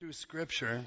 [0.00, 0.82] through Scripture,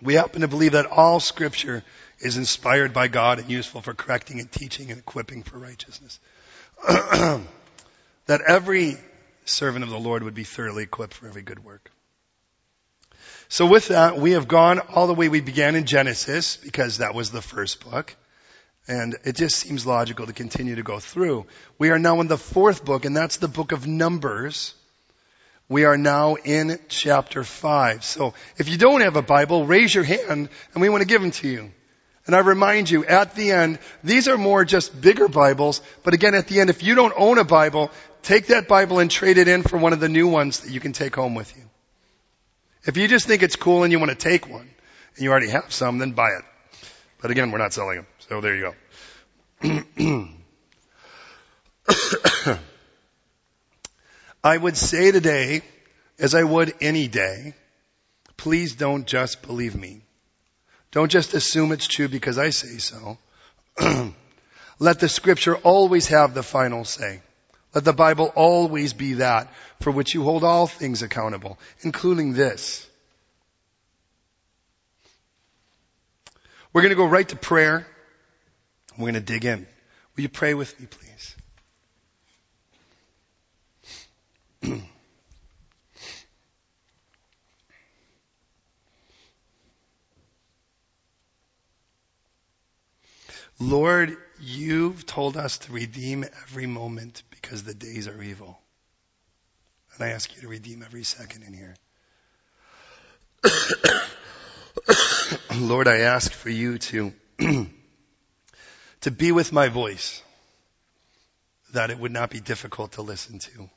[0.00, 1.82] we happen to believe that all Scripture
[2.20, 6.20] is inspired by God and useful for correcting and teaching and equipping for righteousness.
[6.86, 8.96] that every
[9.44, 11.90] servant of the Lord would be thoroughly equipped for every good work.
[13.48, 17.12] So with that, we have gone all the way we began in Genesis because that
[17.12, 18.14] was the first book.
[18.86, 21.46] And it just seems logical to continue to go through.
[21.76, 24.75] We are now in the fourth book and that's the book of Numbers.
[25.68, 28.04] We are now in chapter 5.
[28.04, 31.20] So if you don't have a Bible, raise your hand and we want to give
[31.20, 31.70] them to you.
[32.26, 36.34] And I remind you, at the end, these are more just bigger Bibles, but again,
[36.34, 39.46] at the end, if you don't own a Bible, take that Bible and trade it
[39.46, 41.62] in for one of the new ones that you can take home with you.
[42.84, 44.68] If you just think it's cool and you want to take one,
[45.16, 46.42] and you already have some, then buy it.
[47.22, 48.06] But again, we're not selling them.
[48.28, 48.72] So there you
[49.62, 50.28] go.
[54.46, 55.62] I would say today,
[56.20, 57.54] as I would any day,
[58.36, 60.02] please don't just believe me.
[60.92, 63.18] Don't just assume it's true because I say so.
[64.78, 67.22] Let the scripture always have the final say.
[67.74, 72.86] Let the Bible always be that for which you hold all things accountable, including this.
[76.72, 77.84] We're going to go right to prayer.
[78.96, 79.66] We're going to dig in.
[80.14, 81.35] Will you pray with me, please?
[93.58, 98.58] Lord, you've told us to redeem every moment because the days are evil.
[99.94, 101.74] And I ask you to redeem every second in here.
[105.56, 107.12] Lord, I ask for you to,
[109.00, 110.22] to be with my voice,
[111.72, 113.70] that it would not be difficult to listen to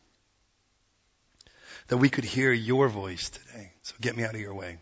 [1.89, 3.71] that we could hear your voice today.
[3.81, 4.77] So get me out of your way.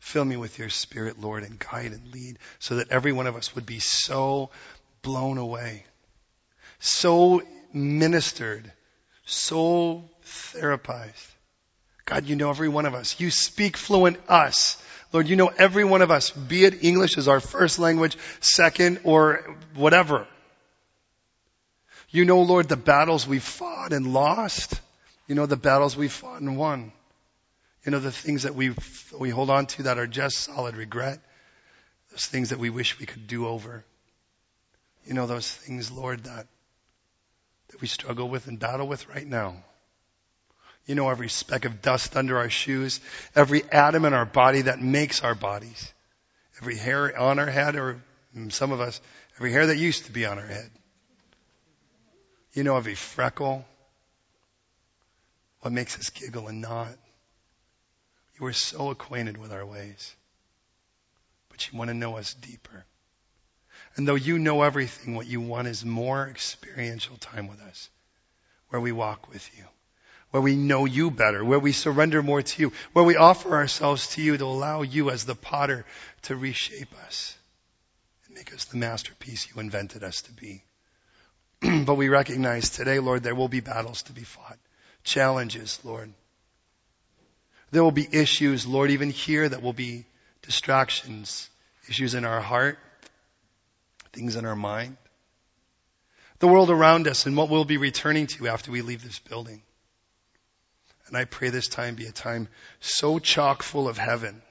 [0.00, 3.36] Fill me with your spirit, Lord, and guide and lead so that every one of
[3.36, 4.50] us would be so
[5.02, 5.84] blown away,
[6.78, 7.42] so
[7.72, 8.72] ministered,
[9.24, 11.28] so therapized.
[12.06, 13.20] God, you know every one of us.
[13.20, 14.82] You speak fluent us.
[15.12, 19.00] Lord, you know every one of us, be it English as our first language, second,
[19.04, 20.26] or whatever.
[22.08, 24.80] You know, Lord, the battles we've fought and lost.
[25.30, 26.90] You know, the battles we fought and won.
[27.84, 28.74] You know, the things that we
[29.16, 31.20] we hold on to that are just solid regret.
[32.10, 33.84] Those things that we wish we could do over.
[35.06, 36.48] You know, those things, Lord, that,
[37.68, 39.62] that we struggle with and battle with right now.
[40.86, 42.98] You know, every speck of dust under our shoes,
[43.36, 45.92] every atom in our body that makes our bodies,
[46.60, 48.02] every hair on our head, or
[48.48, 49.00] some of us,
[49.36, 50.72] every hair that used to be on our head.
[52.52, 53.64] You know, every freckle,
[55.60, 56.96] what makes us giggle and not.
[58.38, 60.14] You are so acquainted with our ways,
[61.50, 62.84] but you want to know us deeper.
[63.96, 67.90] And though you know everything, what you want is more experiential time with us,
[68.68, 69.64] where we walk with you,
[70.30, 74.08] where we know you better, where we surrender more to you, where we offer ourselves
[74.14, 75.84] to you to allow you as the potter
[76.22, 77.36] to reshape us
[78.26, 80.62] and make us the masterpiece you invented us to be.
[81.84, 84.58] but we recognize today, Lord, there will be battles to be fought
[85.04, 86.12] challenges, Lord.
[87.70, 90.04] There will be issues, Lord, even here that will be
[90.42, 91.48] distractions,
[91.88, 92.78] issues in our heart,
[94.12, 94.96] things in our mind,
[96.40, 99.62] the world around us and what we'll be returning to after we leave this building.
[101.06, 102.48] And I pray this time be a time
[102.80, 104.42] so chock full of heaven.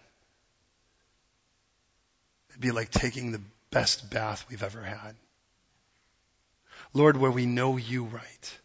[2.50, 5.16] It'd be like taking the best bath we've ever had.
[6.94, 8.59] Lord, where we know you right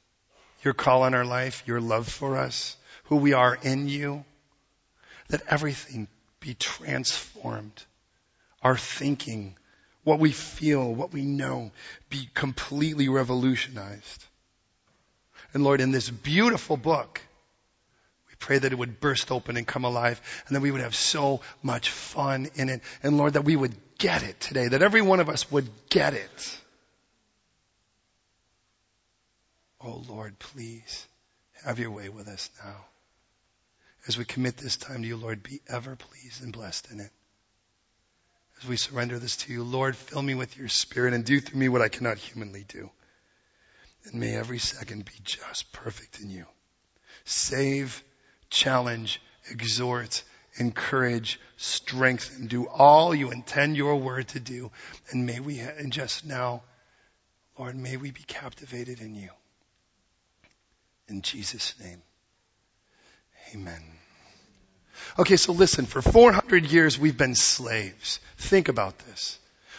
[0.64, 4.25] your call on our life, your love for us, who we are in you,
[5.28, 6.08] that everything
[6.41, 7.84] be transformed.
[8.62, 9.56] Our thinking,
[10.04, 11.70] what we feel, what we know,
[12.08, 14.25] be completely revolutionized.
[15.52, 17.20] And Lord, in this beautiful book,
[18.28, 20.94] we pray that it would burst open and come alive and that we would have
[20.94, 22.82] so much fun in it.
[23.02, 26.14] And Lord, that we would get it today, that every one of us would get
[26.14, 26.58] it.
[29.84, 31.06] Oh Lord, please
[31.64, 32.76] have your way with us now.
[34.08, 37.10] As we commit this time to you, Lord, be ever pleased and blessed in it.
[38.60, 41.60] As we surrender this to you, Lord, fill me with your spirit and do through
[41.60, 42.90] me what I cannot humanly do.
[44.04, 46.46] And may every second be just perfect in you.
[47.25, 48.02] Save,
[48.48, 49.20] challenge,
[49.50, 50.22] exhort,
[50.56, 54.70] encourage, strengthen, do all you intend your word to do.
[55.10, 56.62] And may we, and just now,
[57.58, 59.30] Lord, may we be captivated in you.
[61.08, 62.02] In Jesus' name.
[63.54, 63.82] Amen.
[65.18, 68.20] Okay, so listen, for 400 years we've been slaves.
[68.36, 69.38] Think about this.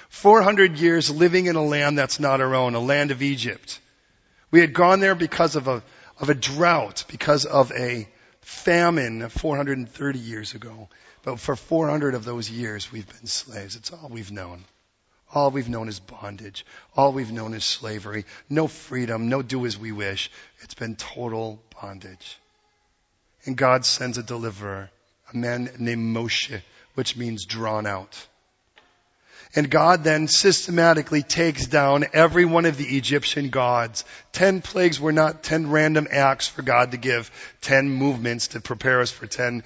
[0.09, 3.79] 400 years living in a land that's not our own, a land of Egypt.
[4.51, 5.83] We had gone there because of a,
[6.19, 8.07] of a drought, because of a
[8.41, 10.87] famine 430 years ago.
[11.23, 13.75] But for 400 of those years, we've been slaves.
[13.75, 14.63] It's all we've known.
[15.35, 16.65] All we've known is bondage.
[16.95, 18.23] All we've known is slavery.
[18.49, 20.31] No freedom, no do as we wish.
[20.61, 22.39] It's been total bondage.
[23.43, 24.89] And God sends a deliverer,
[25.33, 26.61] a man named Moshe,
[26.93, 28.27] which means drawn out.
[29.55, 34.05] And God then systematically takes down every one of the Egyptian gods.
[34.31, 37.29] Ten plagues were not ten random acts for God to give
[37.61, 39.63] ten movements to prepare us for ten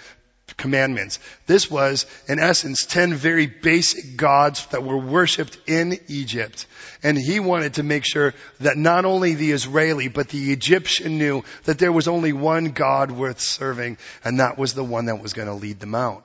[0.58, 1.20] commandments.
[1.48, 6.66] This was, in essence, ten very basic gods that were worshipped in Egypt.
[7.04, 11.44] And he wanted to make sure that not only the Israeli, but the Egyptian knew
[11.64, 15.34] that there was only one God worth serving, and that was the one that was
[15.34, 16.24] going to lead them out.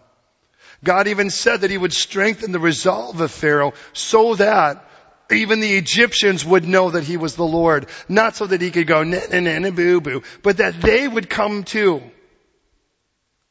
[0.82, 4.85] God even said that he would strengthen the resolve of Pharaoh so that
[5.31, 7.87] even the Egyptians would know that he was the Lord.
[8.09, 11.31] Not so that he could go, na na na boo boo, but that they would
[11.31, 12.03] come too.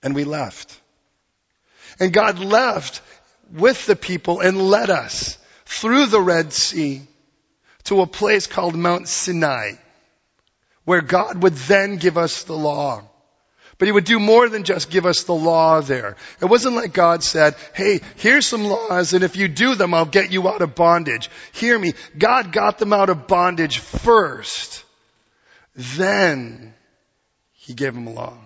[0.03, 0.79] And we left.
[1.99, 3.01] And God left
[3.51, 7.01] with the people and led us through the Red Sea
[7.85, 9.73] to a place called Mount Sinai,
[10.85, 13.03] where God would then give us the law.
[13.77, 16.15] But he would do more than just give us the law there.
[16.39, 20.05] It wasn't like God said, hey, here's some laws and if you do them, I'll
[20.05, 21.29] get you out of bondage.
[21.53, 21.93] Hear me.
[22.17, 24.85] God got them out of bondage first.
[25.75, 26.73] Then
[27.53, 28.37] he gave them a law.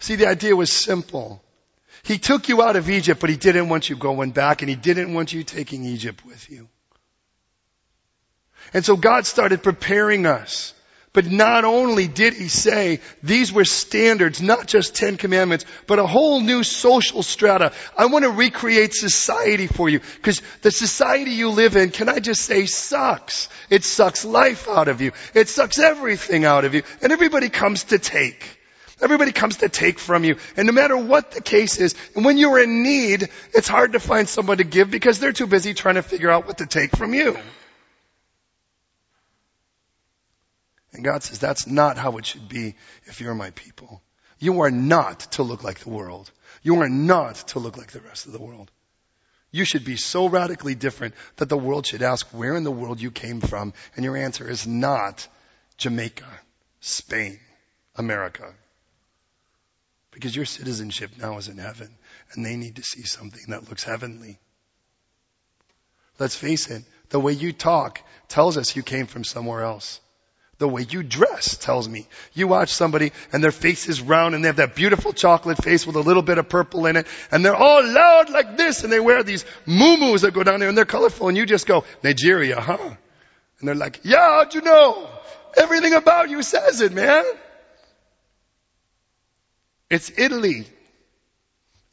[0.00, 1.42] See, the idea was simple.
[2.04, 4.76] He took you out of Egypt, but he didn't want you going back and he
[4.76, 6.68] didn't want you taking Egypt with you.
[8.72, 10.74] And so God started preparing us.
[11.14, 16.06] But not only did he say these were standards, not just Ten Commandments, but a
[16.06, 17.72] whole new social strata.
[17.96, 22.20] I want to recreate society for you because the society you live in, can I
[22.20, 23.48] just say sucks.
[23.70, 25.12] It sucks life out of you.
[25.34, 26.82] It sucks everything out of you.
[27.02, 28.57] And everybody comes to take.
[29.00, 30.36] Everybody comes to take from you.
[30.56, 34.00] And no matter what the case is, and when you're in need, it's hard to
[34.00, 36.96] find someone to give because they're too busy trying to figure out what to take
[36.96, 37.38] from you.
[40.92, 42.74] And God says, that's not how it should be
[43.04, 44.02] if you're my people.
[44.40, 46.30] You are not to look like the world.
[46.62, 48.70] You are not to look like the rest of the world.
[49.50, 53.00] You should be so radically different that the world should ask where in the world
[53.00, 55.26] you came from, and your answer is not
[55.78, 56.26] Jamaica,
[56.80, 57.38] Spain,
[57.96, 58.52] America.
[60.18, 61.88] Because your citizenship now is in heaven,
[62.32, 64.40] and they need to see something that looks heavenly.
[66.18, 70.00] Let's face it, the way you talk tells us you came from somewhere else.
[70.58, 72.08] The way you dress tells me.
[72.34, 75.86] You watch somebody and their face is round and they have that beautiful chocolate face
[75.86, 78.92] with a little bit of purple in it and they're all loud like this and
[78.92, 81.84] they wear these moo that go down there and they're colorful and you just go,
[82.02, 82.76] Nigeria, huh?
[82.80, 85.08] And they're like, yeah, how'd you know?
[85.56, 87.24] Everything about you says it, man.
[89.90, 90.66] It's Italy.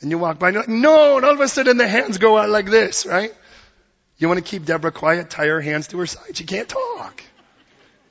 [0.01, 2.17] And you walk by and you're like, no, and all of a sudden the hands
[2.17, 3.33] go out like this, right?
[4.17, 6.35] You want to keep Deborah quiet, tie her hands to her side.
[6.35, 7.23] She can't talk.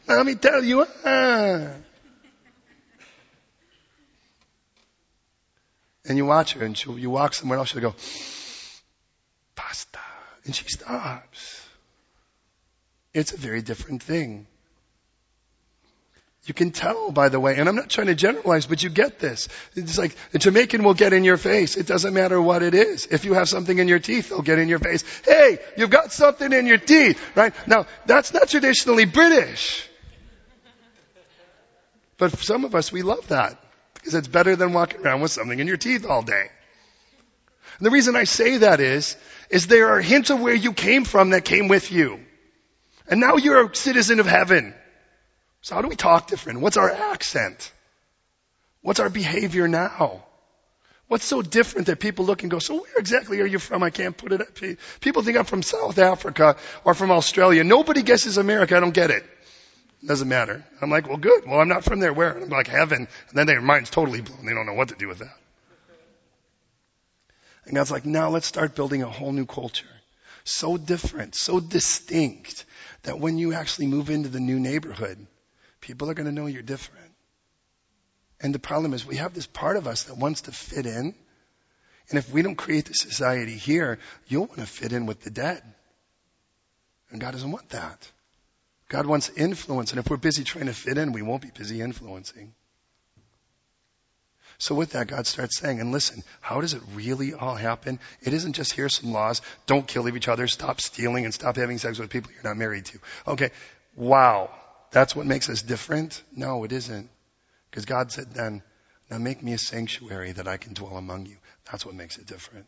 [0.07, 0.87] Let me tell you.
[1.05, 1.69] Ah.
[6.07, 7.95] And you watch her and she, you walk somewhere else, she'll go,
[9.55, 9.99] pasta.
[10.45, 11.67] And she stops.
[13.15, 14.47] It's a very different thing.
[16.47, 19.19] You can tell, by the way, and I'm not trying to generalize, but you get
[19.19, 19.49] this.
[19.75, 21.77] It's like the Jamaican will get in your face.
[21.77, 23.07] It doesn't matter what it is.
[23.07, 25.05] If you have something in your teeth, they'll get in your face.
[25.25, 27.55] Hey, you've got something in your teeth, right?
[27.67, 29.89] Now, that's not traditionally British.
[32.19, 33.59] But for some of us, we love that
[33.95, 36.51] because it's better than walking around with something in your teeth all day.
[37.79, 39.17] And the reason I say that is,
[39.49, 42.21] is there are hints of where you came from that came with you.
[43.09, 44.75] And now you're a citizen of heaven.
[45.65, 46.61] So how do we talk different?
[46.61, 47.73] What's our accent?
[48.83, 50.23] What's our behavior now?
[51.09, 53.83] What's so different that people look and go, so where exactly are you from?
[53.83, 54.49] I can't put it up.
[55.01, 57.65] People think I'm from South Africa or from Australia.
[57.65, 58.77] Nobody guesses America.
[58.77, 59.25] I don't get it.
[60.05, 60.63] Doesn't matter.
[60.83, 61.47] I'm like, well, good.
[61.47, 62.13] Well, I'm not from there.
[62.13, 62.37] Where?
[62.37, 62.99] I'm like, heaven.
[62.99, 64.45] And then their mind's totally blown.
[64.45, 65.37] They don't know what to do with that.
[67.65, 69.87] And God's like, now let's start building a whole new culture.
[70.45, 72.67] So different, so distinct
[73.05, 75.27] that when you actually move into the new neighborhood,
[75.85, 77.13] people are going to know you're different.
[78.41, 81.15] And the problem is we have this part of us that wants to fit in.
[82.09, 85.31] And if we don't create the society here, you'll want to fit in with the
[85.31, 85.63] dead.
[87.11, 88.11] And God doesn't want that.
[88.89, 91.81] God wants influence, and if we're busy trying to fit in, we won't be busy
[91.81, 92.55] influencing.
[94.59, 97.99] So with that, God starts saying, and listen, how does it really all happen?
[98.23, 99.43] It isn't just here's some laws.
[99.67, 100.47] Don't kill each other.
[100.47, 102.99] Stop stealing and stop having sex with people you're not married to.
[103.27, 103.51] Okay.
[103.97, 104.51] Wow.
[104.95, 106.23] That's what makes us different?
[106.37, 107.11] No, it isn't.
[107.69, 108.63] Because God said then,
[109.11, 111.37] now make me a sanctuary that I can dwell among you.
[111.69, 112.67] That's what makes it different.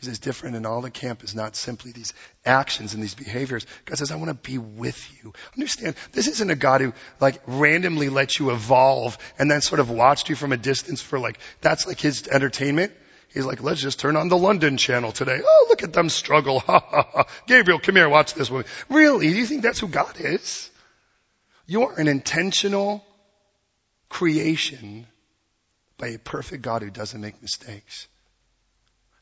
[0.00, 2.12] He says different in all the camp is not simply these
[2.44, 3.66] actions and these behaviors.
[3.84, 5.32] God says, I want to be with you.
[5.56, 9.90] Understand, this isn't a God who like randomly lets you evolve and then sort of
[9.90, 12.92] watched you from a distance for like, that's like his entertainment.
[13.32, 15.40] He's like, let's just turn on the London channel today.
[15.40, 16.58] Oh, look at them struggle.
[16.58, 17.24] Ha ha ha.
[17.46, 18.68] Gabriel, come here, watch this movie.
[18.88, 19.28] Really?
[19.28, 20.68] Do you think that's who God is?
[21.66, 23.04] You are an intentional
[24.08, 25.06] creation
[25.96, 28.08] by a perfect God who doesn't make mistakes.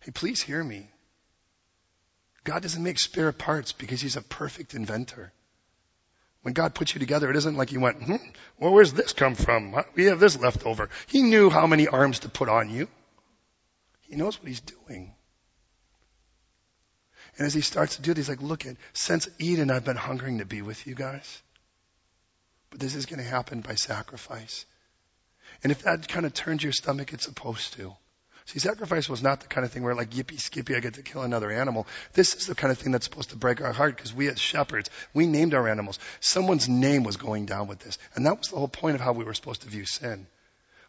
[0.00, 0.88] Hey, please hear me.
[2.44, 5.32] God doesn't make spare parts because He's a perfect inventor.
[6.42, 8.16] When God puts you together, it isn't like He went, hmm,
[8.58, 9.76] well, where's this come from?
[9.94, 10.88] We have this left over.
[11.06, 12.88] He knew how many arms to put on you.
[14.00, 15.14] He knows what He's doing.
[17.36, 19.96] And as He starts to do it, He's like, look at, since Eden, I've been
[19.96, 21.42] hungering to be with you guys.
[22.70, 24.64] But this is going to happen by sacrifice.
[25.62, 27.94] And if that kind of turns your stomach, it's supposed to.
[28.46, 31.02] See, sacrifice was not the kind of thing where like, yippee skippy, I get to
[31.02, 31.86] kill another animal.
[32.14, 34.40] This is the kind of thing that's supposed to break our heart because we as
[34.40, 35.98] shepherds, we named our animals.
[36.20, 37.98] Someone's name was going down with this.
[38.14, 40.26] And that was the whole point of how we were supposed to view sin.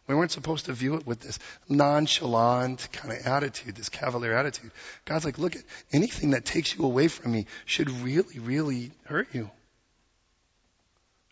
[0.08, 4.72] We weren't supposed to view it with this nonchalant kind of attitude, this cavalier attitude.
[5.04, 5.62] God's like, look at
[5.92, 9.50] anything that takes you away from me should really, really hurt you.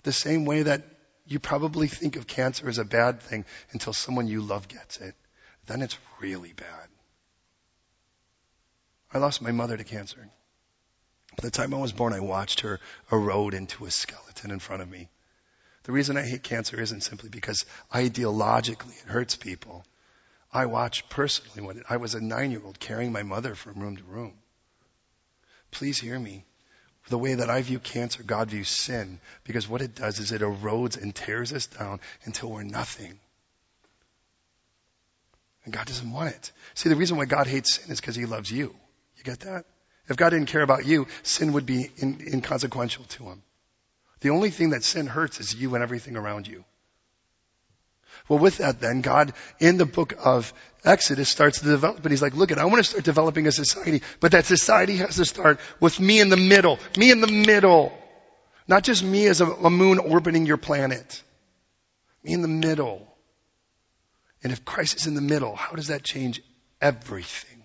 [0.02, 0.82] The same way that
[1.26, 5.14] you probably think of cancer as a bad thing until someone you love gets it
[5.70, 6.88] then it's really bad.
[9.12, 10.28] I lost my mother to cancer.
[11.36, 12.80] By the time I was born, I watched her
[13.12, 15.08] erode into a skeleton in front of me.
[15.84, 19.84] The reason I hate cancer isn't simply because ideologically it hurts people.
[20.52, 23.96] I watched personally when I was a nine year old carrying my mother from room
[23.96, 24.34] to room.
[25.70, 26.44] Please hear me.
[27.08, 30.42] The way that I view cancer, God views sin, because what it does is it
[30.42, 33.18] erodes and tears us down until we're nothing.
[35.64, 36.52] And God doesn't want it.
[36.74, 38.74] See, the reason why God hates sin is because he loves you.
[39.16, 39.64] You get that?
[40.08, 43.42] If God didn't care about you, sin would be in, inconsequential to him.
[44.20, 46.64] The only thing that sin hurts is you and everything around you.
[48.28, 50.52] Well, with that then, God in the book of
[50.84, 53.52] Exodus starts to develop and he's like, look at, I want to start developing a
[53.52, 56.78] society, but that society has to start with me in the middle.
[56.96, 57.92] Me in the middle.
[58.66, 61.22] Not just me as a, a moon orbiting your planet.
[62.22, 63.06] Me in the middle.
[64.42, 66.40] And if Christ is in the middle, how does that change
[66.80, 67.64] everything?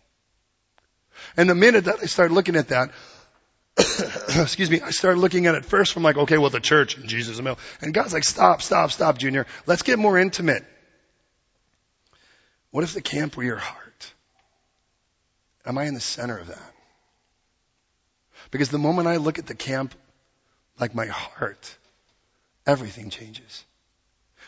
[1.37, 2.91] And the minute that I started looking at that,
[4.41, 7.09] excuse me, I started looking at it first from like, okay, well, the church and
[7.09, 7.59] Jesus the middle.
[7.81, 9.45] And God's like, stop, stop, stop, Junior.
[9.65, 10.63] Let's get more intimate.
[12.71, 14.13] What if the camp were your heart?
[15.65, 16.73] Am I in the center of that?
[18.51, 19.93] Because the moment I look at the camp
[20.79, 21.75] like my heart,
[22.65, 23.65] everything changes.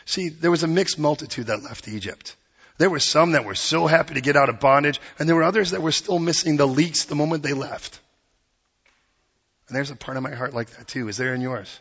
[0.04, 2.34] See, there was a mixed multitude that left Egypt.
[2.78, 5.42] There were some that were so happy to get out of bondage, and there were
[5.42, 8.00] others that were still missing the leeks the moment they left.
[9.68, 11.08] And there's a part of my heart like that too.
[11.08, 11.80] Is there in yours?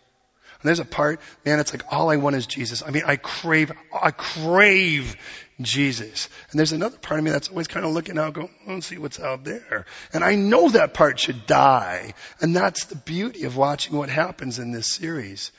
[0.62, 2.82] And there's a part, man, it's like all I want is Jesus.
[2.82, 5.16] I mean, I crave, I crave
[5.62, 6.30] Jesus.
[6.50, 8.88] And there's another part of me that's always kind of looking out, going, hmm, let's
[8.88, 9.86] see what's out there.
[10.14, 12.16] And I know that part should die.
[12.42, 15.52] And that's the beauty of watching what happens in this series,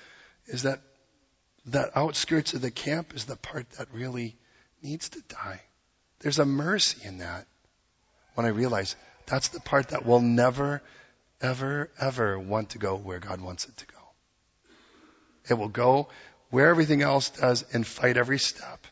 [0.46, 0.80] is that
[1.66, 4.36] that outskirts of the camp is the part that really
[4.82, 5.60] needs to die.
[6.20, 7.46] There's a mercy in that
[8.34, 10.82] when I realize that's the part that will never,
[11.40, 13.98] ever, ever want to go where God wants it to go.
[15.48, 16.08] It will go
[16.50, 18.86] where everything else does and fight every step,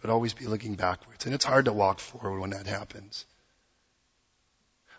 [0.00, 1.26] but always be looking backwards.
[1.26, 3.24] And it's hard to walk forward when that happens.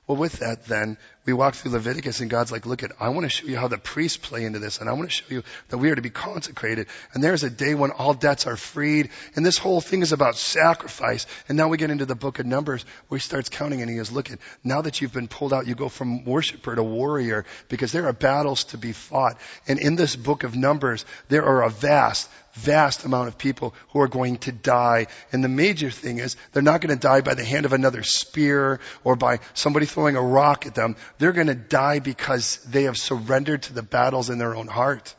[0.08, 3.24] Well, with that, then, we walk through Leviticus and God's like, look at, I want
[3.24, 5.44] to show you how the priests play into this and I want to show you
[5.70, 6.86] that we are to be consecrated.
[7.14, 9.10] And there's a day when all debts are freed.
[9.36, 11.26] And this whole thing is about sacrifice.
[11.50, 13.98] And now we get into the book of Numbers where he starts counting and he
[13.98, 17.46] goes, look at, now that you've been pulled out, you go from worshiper to warrior
[17.68, 19.40] because there are battles to be fought.
[19.68, 24.00] And in this book of Numbers, there are a vast, vast amount of people who
[24.00, 25.08] are going to die.
[25.32, 28.02] And the major thing is they're not going to die by the hand of another
[28.02, 30.96] spear or by somebody throwing a rock at them.
[31.18, 35.14] They're going to die because they have surrendered to the battles in their own heart.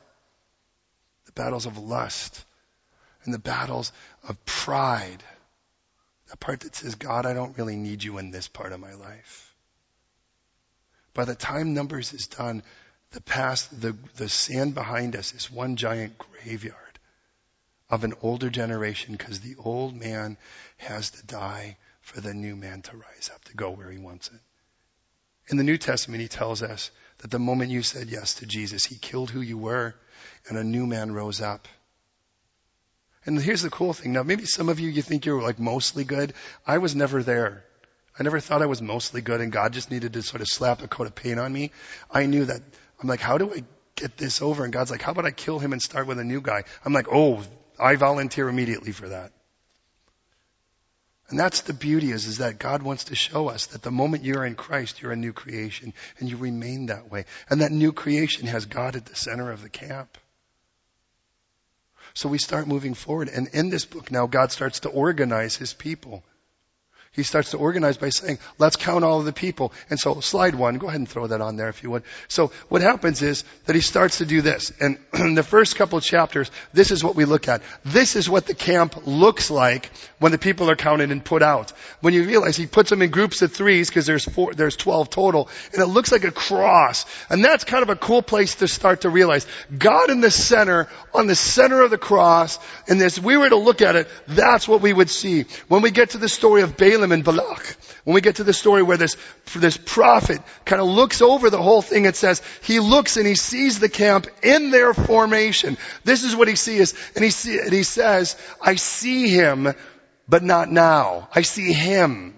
[1.26, 2.44] The battles of lust
[3.24, 3.92] and the battles
[4.26, 5.22] of pride.
[6.30, 8.94] The part that says, God, I don't really need you in this part of my
[8.94, 9.54] life.
[11.12, 12.62] By the time Numbers is done,
[13.12, 16.85] the past, the, the sand behind us is one giant graveyard
[17.88, 20.36] of an older generation because the old man
[20.76, 24.28] has to die for the new man to rise up, to go where he wants
[24.28, 24.40] it.
[25.48, 28.84] In the New Testament, he tells us that the moment you said yes to Jesus,
[28.84, 29.94] he killed who you were
[30.48, 31.68] and a new man rose up.
[33.24, 34.12] And here's the cool thing.
[34.12, 36.32] Now, maybe some of you, you think you're like mostly good.
[36.66, 37.64] I was never there.
[38.18, 40.82] I never thought I was mostly good and God just needed to sort of slap
[40.82, 41.70] a coat of paint on me.
[42.10, 42.60] I knew that
[43.00, 43.62] I'm like, how do I
[43.94, 44.64] get this over?
[44.64, 46.64] And God's like, how about I kill him and start with a new guy?
[46.84, 47.42] I'm like, oh,
[47.78, 49.32] I volunteer immediately for that.
[51.28, 54.24] And that's the beauty is, is that God wants to show us that the moment
[54.24, 57.24] you're in Christ, you're a new creation and you remain that way.
[57.50, 60.18] And that new creation has God at the center of the camp.
[62.14, 63.28] So we start moving forward.
[63.28, 66.22] And in this book now, God starts to organize his people.
[67.16, 69.72] He starts to organize by saying, let's count all of the people.
[69.88, 72.02] And so slide one, go ahead and throw that on there if you would.
[72.28, 74.70] So what happens is that he starts to do this.
[74.80, 77.62] And in the first couple chapters, this is what we look at.
[77.86, 81.70] This is what the camp looks like when the people are counted and put out.
[82.02, 85.08] When you realize he puts them in groups of threes because there's four, there's 12
[85.08, 87.06] total and it looks like a cross.
[87.30, 89.46] And that's kind of a cool place to start to realize
[89.76, 92.58] God in the center, on the center of the cross,
[92.88, 95.46] and this, we were to look at it, that's what we would see.
[95.68, 97.76] When we get to the story of Balaam Balaam and Balak.
[98.04, 99.16] When we get to the story where this,
[99.54, 103.34] this prophet kind of looks over the whole thing, it says, he looks and he
[103.34, 105.76] sees the camp in their formation.
[106.04, 106.94] This is what he sees.
[107.14, 109.72] And he, see, and he says, I see him,
[110.28, 111.28] but not now.
[111.34, 112.34] I see him.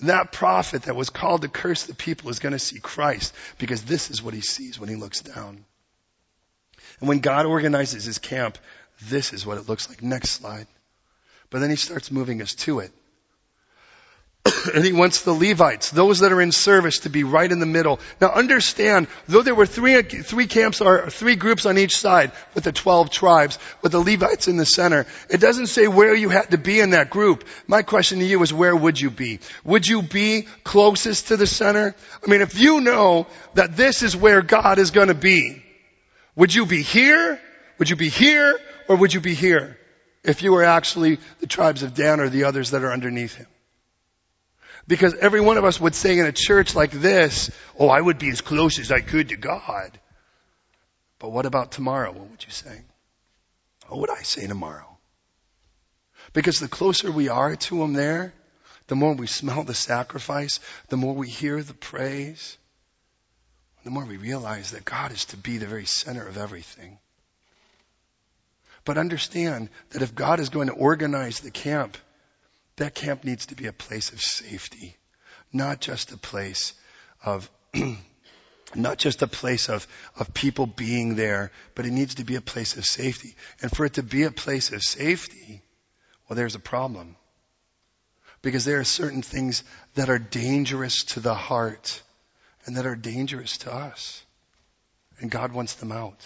[0.00, 3.82] That prophet that was called to curse the people is going to see Christ because
[3.82, 5.64] this is what he sees when he looks down.
[6.98, 8.58] And when God organizes his camp,
[9.02, 10.02] this is what it looks like.
[10.02, 10.66] Next slide.
[11.52, 12.90] But then he starts moving us to it.
[14.74, 17.66] and he wants the Levites, those that are in service, to be right in the
[17.66, 18.00] middle.
[18.22, 22.64] Now understand, though there were three, three camps or three groups on each side with
[22.64, 26.50] the 12 tribes, with the Levites in the center, it doesn't say where you had
[26.52, 27.44] to be in that group.
[27.66, 29.40] My question to you is where would you be?
[29.62, 31.94] Would you be closest to the center?
[32.26, 35.62] I mean, if you know that this is where God is to be,
[36.34, 37.38] would you be here?
[37.78, 38.58] Would you be here?
[38.88, 39.76] Or would you be here?
[40.24, 43.46] If you were actually the tribes of Dan or the others that are underneath him.
[44.86, 48.18] Because every one of us would say in a church like this, oh, I would
[48.18, 49.98] be as close as I could to God.
[51.18, 52.10] But what about tomorrow?
[52.10, 52.82] What would you say?
[53.88, 54.98] What would I say tomorrow?
[56.32, 58.32] Because the closer we are to Him there,
[58.88, 60.58] the more we smell the sacrifice,
[60.88, 62.56] the more we hear the praise,
[63.84, 66.98] the more we realize that God is to be the very center of everything.
[68.84, 71.96] But understand that if God is going to organize the camp,
[72.76, 74.96] that camp needs to be a place of safety,
[75.52, 76.74] not just a place
[77.24, 77.48] of,
[78.74, 79.86] not just a place of,
[80.18, 83.36] of people being there, but it needs to be a place of safety.
[83.60, 85.62] And for it to be a place of safety,
[86.28, 87.16] well, there's a problem.
[88.40, 89.62] Because there are certain things
[89.94, 92.02] that are dangerous to the heart
[92.66, 94.24] and that are dangerous to us.
[95.20, 96.18] And God wants them out.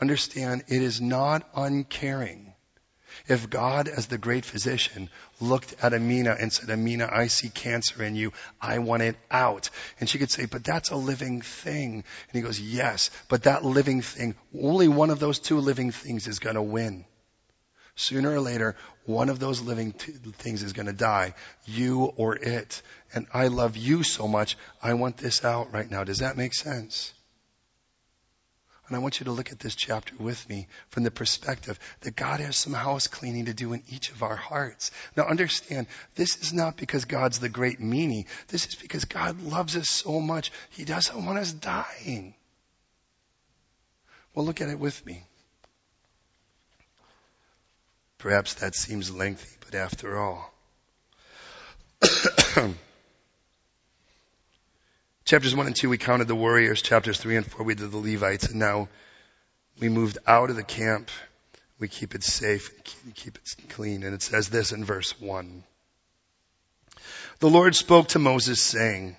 [0.00, 2.54] Understand, it is not uncaring.
[3.26, 8.02] If God, as the great physician, looked at Amina and said, Amina, I see cancer
[8.02, 8.32] in you.
[8.60, 9.70] I want it out.
[9.98, 11.92] And she could say, but that's a living thing.
[11.92, 16.28] And he goes, yes, but that living thing, only one of those two living things
[16.28, 17.04] is going to win.
[17.96, 21.34] Sooner or later, one of those living t- things is going to die.
[21.64, 22.80] You or it.
[23.12, 24.56] And I love you so much.
[24.80, 26.04] I want this out right now.
[26.04, 27.12] Does that make sense?
[28.88, 32.16] And I want you to look at this chapter with me from the perspective that
[32.16, 34.90] God has some house cleaning to do in each of our hearts.
[35.14, 38.24] Now understand, this is not because God's the great meanie.
[38.48, 40.50] This is because God loves us so much.
[40.70, 42.34] He doesn't want us dying.
[44.34, 45.22] Well, look at it with me.
[48.16, 50.52] Perhaps that seems lengthy, but after all.
[55.28, 56.80] Chapters 1 and 2, we counted the warriors.
[56.80, 58.48] Chapters 3 and 4, we did the Levites.
[58.48, 58.88] And now
[59.78, 61.10] we moved out of the camp.
[61.78, 62.72] We keep it safe,
[63.04, 64.04] and keep it clean.
[64.04, 65.64] And it says this in verse 1.
[67.40, 69.18] The Lord spoke to Moses saying,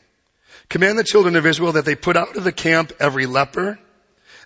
[0.67, 3.77] Command the children of Israel that they put out of the camp every leper,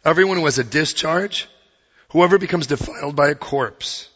[0.03, 1.47] everyone who has a discharge,
[2.09, 4.09] whoever becomes defiled by a corpse.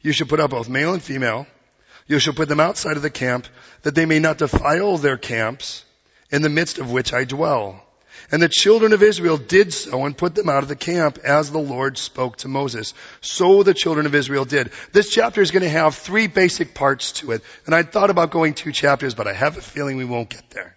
[0.00, 1.46] You shall put out both male and female.
[2.08, 3.46] You shall put them outside of the camp
[3.82, 5.84] that they may not defile their camps
[6.34, 7.80] in the midst of which I dwell.
[8.32, 11.52] And the children of Israel did so and put them out of the camp as
[11.52, 12.92] the Lord spoke to Moses.
[13.20, 14.72] So the children of Israel did.
[14.92, 17.42] This chapter is going to have three basic parts to it.
[17.66, 20.50] And I thought about going two chapters, but I have a feeling we won't get
[20.50, 20.76] there.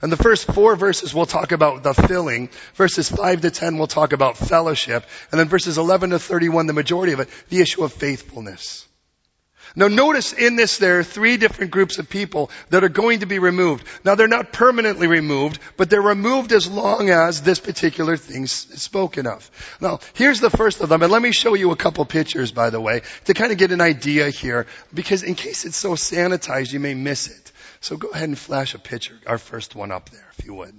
[0.00, 2.50] And the first four verses we'll talk about the filling.
[2.74, 5.04] Verses 5 to 10 we'll talk about fellowship.
[5.32, 8.87] And then verses 11 to 31, the majority of it, the issue of faithfulness.
[9.78, 13.26] Now notice in this there are three different groups of people that are going to
[13.26, 13.86] be removed.
[14.04, 18.50] Now they're not permanently removed, but they're removed as long as this particular thing is
[18.50, 19.48] spoken of.
[19.80, 22.70] Now here's the first of them, and let me show you a couple pictures by
[22.70, 26.72] the way, to kind of get an idea here, because in case it's so sanitized
[26.72, 27.52] you may miss it.
[27.80, 30.74] So go ahead and flash a picture, our first one up there, if you would.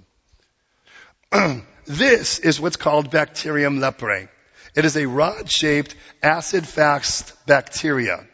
[1.86, 4.28] this is what's called Bacterium leprae.
[4.76, 8.28] It is a rod-shaped, acid-fast bacteria.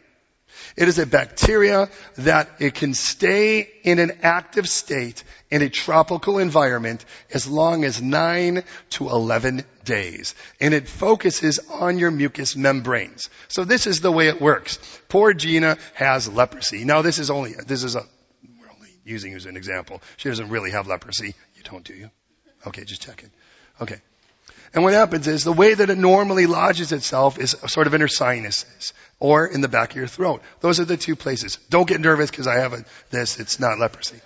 [0.76, 6.38] It is a bacteria that it can stay in an active state in a tropical
[6.38, 10.34] environment as long as 9 to 11 days.
[10.60, 13.30] And it focuses on your mucous membranes.
[13.48, 14.78] So this is the way it works.
[15.08, 16.84] Poor Gina has leprosy.
[16.84, 18.02] Now this is only, this is a,
[18.60, 20.02] we're only using as an example.
[20.18, 21.34] She doesn't really have leprosy.
[21.54, 22.10] You don't, do you?
[22.66, 23.30] Okay, just checking.
[23.80, 24.00] Okay.
[24.76, 28.02] And what happens is the way that it normally lodges itself is sort of in
[28.02, 30.42] her sinuses or in the back of your throat.
[30.60, 31.56] Those are the two places.
[31.70, 33.40] Don't get nervous because I have a, this.
[33.40, 34.20] It's not leprosy.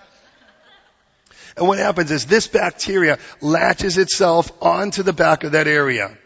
[1.57, 6.19] And what happens is this bacteria latches itself onto the back of that area.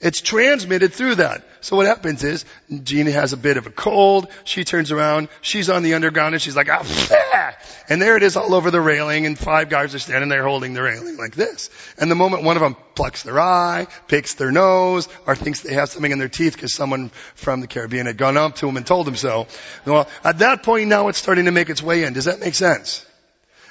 [0.00, 1.42] It's transmitted through that.
[1.60, 2.44] So what happens is,
[2.84, 6.42] Gina has a bit of a cold, she turns around, she's on the underground and
[6.42, 7.56] she's like, ah,
[7.88, 10.72] and there it is all over the railing and five guys are standing there holding
[10.72, 11.68] the railing like this.
[11.98, 15.74] And the moment one of them plucks their eye, picks their nose, or thinks they
[15.74, 18.76] have something in their teeth because someone from the Caribbean had gone up to them
[18.76, 19.48] and told them so,
[19.84, 22.12] well, at that point now it's starting to make its way in.
[22.12, 23.04] Does that make sense?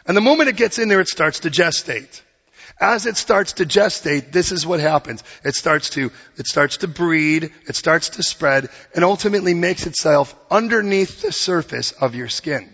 [0.05, 2.21] And the moment it gets in there, it starts to gestate.
[2.79, 5.23] As it starts to gestate, this is what happens.
[5.43, 10.35] It starts to, it starts to breed, it starts to spread, and ultimately makes itself
[10.51, 12.69] underneath the surface of your skin.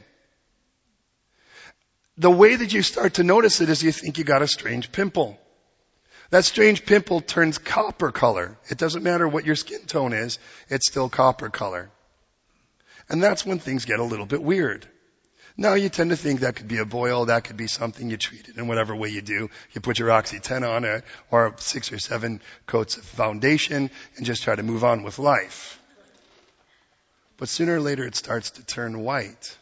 [2.17, 4.91] The way that you start to notice it is you think you got a strange
[4.91, 5.39] pimple.
[6.31, 8.57] That strange pimple turns copper color.
[8.69, 10.37] It doesn't matter what your skin tone is,
[10.69, 11.89] it's still copper color.
[13.09, 14.87] And that's when things get a little bit weird.
[15.55, 18.17] No, you tend to think that could be a boil, that could be something you
[18.17, 19.49] treat it in whatever way you do.
[19.73, 24.25] You put your Oxy 10 on it, or six or seven coats of foundation, and
[24.25, 25.79] just try to move on with life.
[27.37, 29.57] But sooner or later it starts to turn white.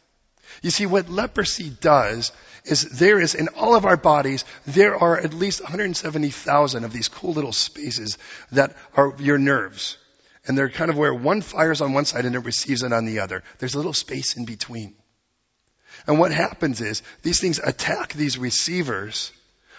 [0.62, 2.32] You see, what leprosy does
[2.64, 7.08] is there is, in all of our bodies, there are at least 170,000 of these
[7.10, 8.18] cool little spaces
[8.52, 9.98] that are your nerves.
[10.48, 13.06] And they're kind of where one fires on one side and it receives it on
[13.06, 13.44] the other.
[13.60, 14.96] There's a little space in between.
[16.08, 19.32] And what happens is these things attack these receivers.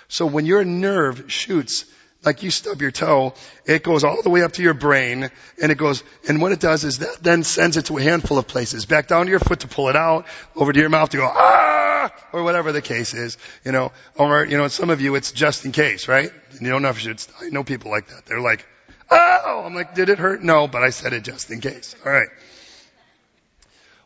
[0.09, 1.85] So when your nerve shoots,
[2.25, 3.35] like you stub your toe,
[3.67, 5.31] it goes all the way up to your brain
[5.61, 8.39] and it goes, and what it does is that then sends it to a handful
[8.39, 8.87] of places.
[8.87, 11.27] Back down to your foot to pull it out, over to your mouth to go,
[11.27, 15.33] ah, or whatever the case is, you know, or, you know, some of you it's
[15.33, 16.31] just in case, right?
[16.53, 18.27] And you don't know if you should, I know people like that.
[18.27, 18.67] They're like,
[19.11, 20.43] oh, I'm like, did it hurt?
[20.43, 21.97] No, but I said it just in case.
[22.05, 22.29] Alright.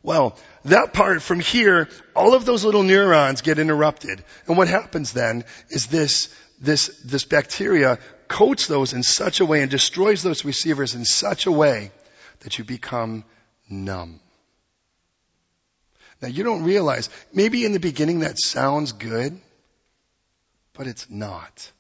[0.02, 4.22] Well, that part from here, all of those little neurons get interrupted.
[4.46, 7.98] And what happens then is this, this, this bacteria
[8.28, 11.90] coats those in such a way and destroys those receivers in such a way
[12.40, 13.24] that you become
[13.68, 14.20] numb.
[16.20, 19.38] Now you don't realize, maybe in the beginning that sounds good,
[20.72, 21.70] but it's not.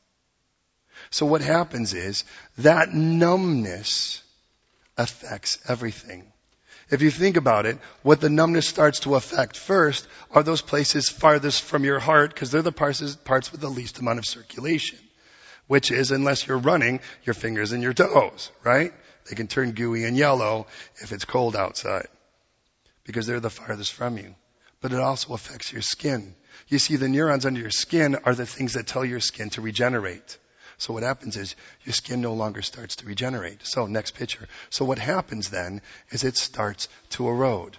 [1.10, 2.24] So what happens is
[2.58, 4.22] that numbness
[4.96, 6.32] affects everything.
[6.88, 11.08] If you think about it, what the numbness starts to affect first are those places
[11.08, 14.98] farthest from your heart because they're the parts, parts with the least amount of circulation.
[15.66, 18.92] Which is, unless you're running, your fingers and your toes, right?
[19.28, 20.68] They can turn gooey and yellow
[21.02, 22.06] if it's cold outside.
[23.04, 24.36] Because they're the farthest from you.
[24.80, 26.36] But it also affects your skin.
[26.68, 29.60] You see, the neurons under your skin are the things that tell your skin to
[29.60, 30.38] regenerate.
[30.78, 33.64] So what happens is your skin no longer starts to regenerate.
[33.64, 34.46] So next picture.
[34.70, 37.76] So what happens then is it starts to erode.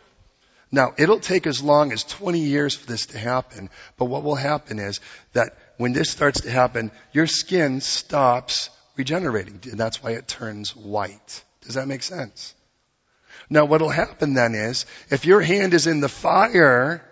[0.72, 4.36] Now, it'll take as long as 20 years for this to happen, but what will
[4.36, 5.00] happen is
[5.32, 10.76] that when this starts to happen, your skin stops regenerating, and that's why it turns
[10.76, 11.44] white.
[11.62, 12.54] Does that make sense?
[13.50, 17.07] Now, what'll happen then is, if your hand is in the fire,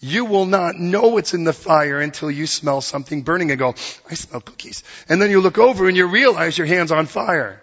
[0.00, 3.74] you will not know it's in the fire until you smell something burning and go,
[4.10, 4.84] I smell cookies.
[5.08, 7.62] And then you look over and you realize your hand's on fire.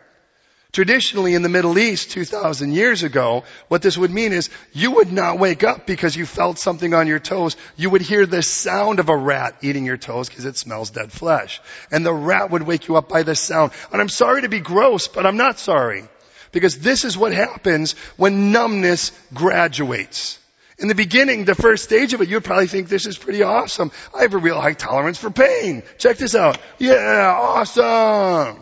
[0.71, 5.13] Traditionally in the Middle East 2,000 years ago, what this would mean is you would
[5.13, 7.55] not wake up because you felt something on your toes.
[7.77, 11.11] You would hear the sound of a rat eating your toes because it smells dead
[11.11, 11.61] flesh.
[11.91, 13.71] And the rat would wake you up by the sound.
[13.91, 16.05] And I'm sorry to be gross, but I'm not sorry.
[16.51, 20.39] Because this is what happens when numbness graduates.
[20.79, 23.91] In the beginning, the first stage of it, you'd probably think this is pretty awesome.
[24.15, 25.83] I have a real high tolerance for pain.
[25.97, 26.57] Check this out.
[26.79, 28.59] Yeah, awesome.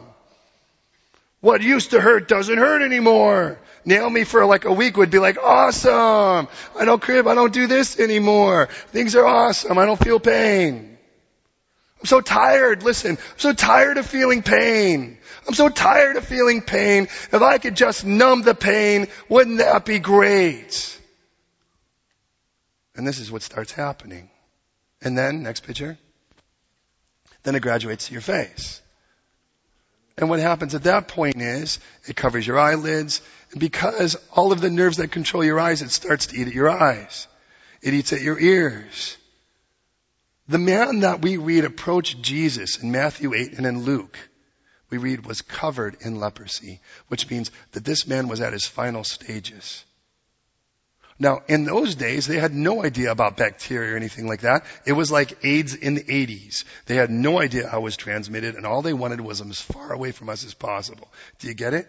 [1.39, 3.59] What used to hurt doesn't hurt anymore.
[3.83, 6.47] Nail me for like a week would be like, awesome.
[6.77, 7.27] I don't crib.
[7.27, 8.67] I don't do this anymore.
[8.89, 9.77] Things are awesome.
[9.77, 10.97] I don't feel pain.
[11.99, 12.83] I'm so tired.
[12.83, 15.17] Listen, I'm so tired of feeling pain.
[15.47, 17.03] I'm so tired of feeling pain.
[17.03, 21.00] If I could just numb the pain, wouldn't that be great?
[23.01, 24.29] And this is what starts happening.
[25.01, 25.97] And then, next picture.
[27.41, 28.79] Then it graduates to your face.
[30.19, 33.21] And what happens at that point is it covers your eyelids.
[33.49, 36.53] And because all of the nerves that control your eyes, it starts to eat at
[36.53, 37.27] your eyes.
[37.81, 39.17] It eats at your ears.
[40.47, 44.19] The man that we read approached Jesus in Matthew 8 and in Luke,
[44.91, 49.03] we read was covered in leprosy, which means that this man was at his final
[49.03, 49.85] stages.
[51.21, 54.65] Now, in those days, they had no idea about bacteria or anything like that.
[54.87, 56.63] It was like AIDS in the 80s.
[56.87, 59.61] They had no idea how it was transmitted, and all they wanted was them as
[59.61, 61.07] far away from us as possible.
[61.37, 61.87] Do you get it?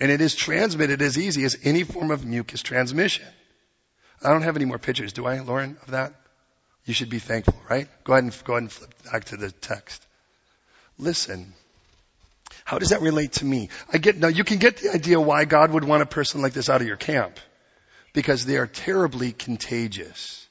[0.00, 3.26] And it is transmitted as easy as any form of mucus transmission.
[4.24, 6.14] I don't have any more pictures, do I, Lauren, of that?
[6.86, 7.88] You should be thankful, right?
[8.04, 10.02] Go ahead and go ahead and flip back to the text.
[10.96, 11.52] Listen.
[12.64, 13.68] How does that relate to me?
[13.92, 16.54] I get now you can get the idea why God would want a person like
[16.54, 17.38] this out of your camp
[18.12, 20.46] because they are terribly contagious.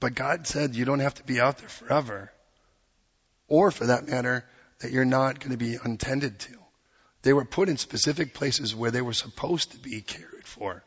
[0.00, 2.32] But God said you don't have to be out there forever.
[3.48, 4.44] Or for that matter,
[4.80, 6.58] that you're not going to be untended to.
[7.22, 10.84] They were put in specific places where they were supposed to be cared for,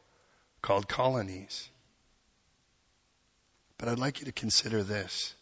[0.61, 1.67] called colonies.
[3.77, 5.33] But I'd like you to consider this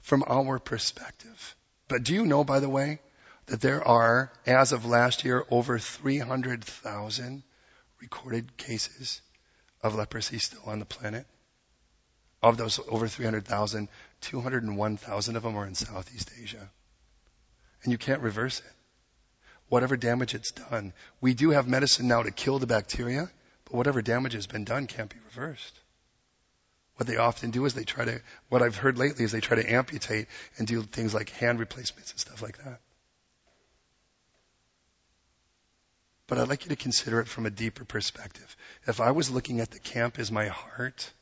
[0.00, 1.56] from our perspective.
[1.88, 3.00] But do you know, by the way,
[3.46, 7.42] that there are, as of last year, over 300,000
[8.04, 9.22] recorded cases
[9.82, 11.26] of leprosy still on the planet.
[12.42, 13.88] Of those over 300,000,
[14.20, 16.70] 201,000 of them are in Southeast Asia.
[17.82, 18.72] And you can't reverse it.
[19.68, 23.30] Whatever damage it's done, we do have medicine now to kill the bacteria,
[23.64, 25.80] but whatever damage has been done can't be reversed.
[26.96, 29.56] What they often do is they try to, what I've heard lately is they try
[29.56, 32.80] to amputate and do things like hand replacements and stuff like that.
[36.26, 38.56] But I'd like you to consider it from a deeper perspective.
[38.86, 41.12] If I was looking at the camp as my heart,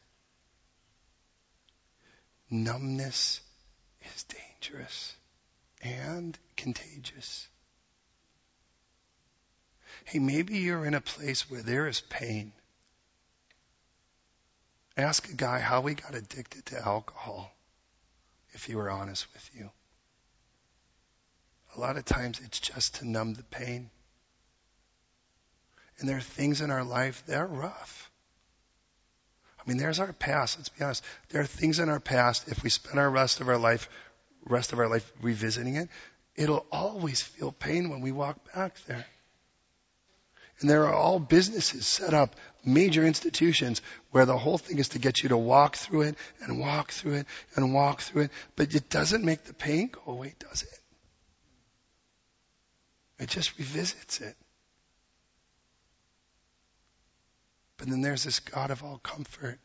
[2.50, 3.40] numbness
[4.14, 5.14] is dangerous
[5.82, 7.48] and contagious.
[10.04, 12.52] Hey, maybe you're in a place where there is pain.
[14.96, 17.52] Ask a guy how he got addicted to alcohol,
[18.50, 19.70] if he were honest with you.
[21.74, 23.90] A lot of times it's just to numb the pain.
[25.98, 28.11] And there are things in our life that are rough.
[29.59, 30.59] I mean, there's our past.
[30.59, 31.05] Let's be honest.
[31.28, 32.48] There are things in our past.
[32.48, 33.88] If we spend our rest of our life,
[34.44, 35.88] rest of our life revisiting it,
[36.35, 39.07] it'll always feel pain when we walk back there.
[40.61, 44.98] And there are all businesses set up, major institutions, where the whole thing is to
[44.98, 47.26] get you to walk through it and walk through it
[47.57, 48.31] and walk through it.
[48.57, 50.78] But it doesn't make the pain go away, does it?
[53.18, 54.37] It just revisits it.
[57.82, 59.58] But then there's this God of all comfort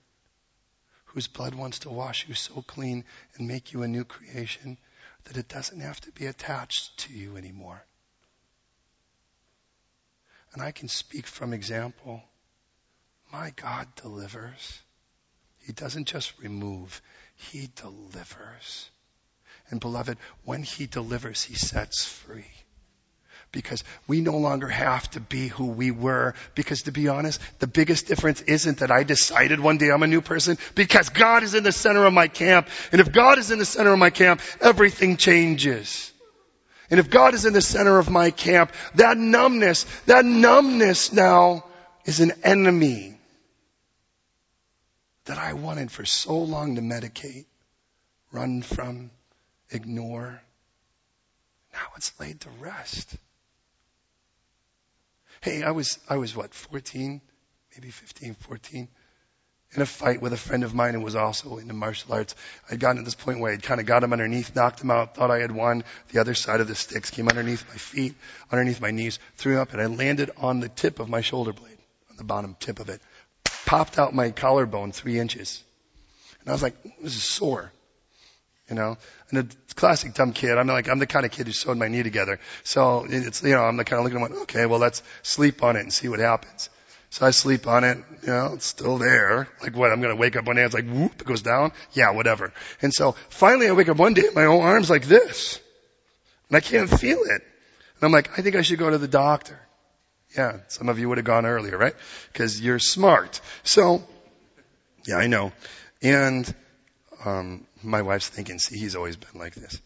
[1.06, 4.80] whose blood wants to wash you so clean and make you a new creation
[5.26, 7.80] that it doesn't have to be attached to you anymore.
[10.52, 12.24] And I can speak from example.
[13.32, 14.82] My God delivers.
[15.60, 17.04] He doesn't just remove,
[17.36, 18.90] He delivers.
[19.70, 22.48] And beloved, when He delivers, He sets free
[23.58, 26.36] because we no longer have to be who we were.
[26.54, 30.08] Because to be honest, the biggest difference isn't that I decided one day I'm a
[30.08, 32.68] new person because God is in the center of my camp.
[32.92, 36.14] And if God is in the center of my camp, everything changes.
[36.92, 41.66] And if God is in the center of my camp, that numbness, that numbness now
[42.06, 43.18] is an enemy
[45.26, 47.46] that I wanted for so long to medicate,
[48.32, 49.10] run from,
[49.72, 50.44] ignore.
[51.74, 53.18] Now it's laid to rest.
[55.42, 57.22] Hey, I was, I was what, 14,
[57.76, 58.88] maybe 15, 14,
[59.74, 62.36] in a fight with a friend of mine who was also into martial arts.
[62.72, 65.16] I'd gotten to this point where I'd kind of got him underneath, knocked him out,
[65.16, 65.84] thought I had won.
[66.10, 68.16] The other side of the sticks came underneath my feet,
[68.52, 71.54] underneath my knees, threw him up, and I landed on the tip of my shoulder
[71.54, 71.78] blade,
[72.10, 73.02] on the bottom tip of it.
[73.66, 75.64] Popped out my collarbone three inches.
[76.40, 77.72] And I was like, this is sore
[78.70, 78.98] you know.
[79.30, 80.58] And a classic dumb kid.
[80.58, 82.40] I'm like, I'm the kind of kid who sewed my knee together.
[82.64, 85.76] So it's, you know, I'm the kind of looking at, okay, well, let's sleep on
[85.76, 86.70] it and see what happens.
[87.10, 89.48] So I sleep on it, you know, it's still there.
[89.62, 91.72] Like what, I'm gonna wake up one day, it's like whoop, it goes down?
[91.94, 92.54] Yeah, whatever.
[92.82, 95.60] And so finally I wake up one day, my whole arm's like this.
[96.50, 97.42] And I can't feel it.
[97.42, 99.60] And I'm like, I think I should go to the doctor.
[100.38, 101.96] Yeah, some of you would have gone earlier, right?
[102.32, 103.40] Because you're smart.
[103.64, 104.04] So,
[105.06, 105.54] yeah, I know.
[106.02, 106.54] And
[107.24, 109.82] um, my wife's thinking, see, he's always been like this.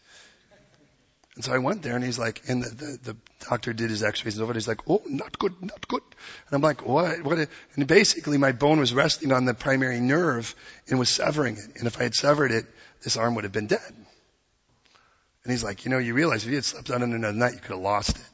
[1.35, 3.17] And so I went there and he's like, and the, the, the
[3.49, 4.53] doctor did his x-rays and over.
[4.53, 6.03] He's like, oh, not good, not good.
[6.03, 7.47] And I'm like, what, what?
[7.75, 10.53] And basically my bone was resting on the primary nerve
[10.89, 11.77] and was severing it.
[11.77, 12.65] And if I had severed it,
[13.03, 13.93] this arm would have been dead.
[15.43, 17.53] And he's like, you know, you realize if you had slept on it another night,
[17.53, 18.29] you could have lost it.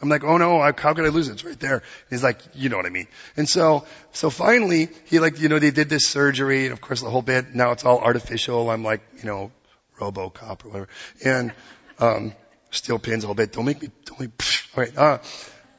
[0.00, 1.32] I'm like, oh no, how could I lose it?
[1.32, 1.76] It's right there.
[1.76, 3.08] And he's like, you know what I mean.
[3.36, 7.00] And so, so finally, he like, you know, they did this surgery, and of course
[7.00, 8.70] the whole bit, now it's all artificial.
[8.70, 9.52] I'm like, you know,
[9.98, 10.88] Robocop or whatever.
[11.24, 11.52] And,
[11.98, 12.34] um,
[12.70, 13.52] steel pins a whole bit.
[13.52, 14.96] Don't make me, don't make, psh, all right.
[14.96, 15.18] Uh,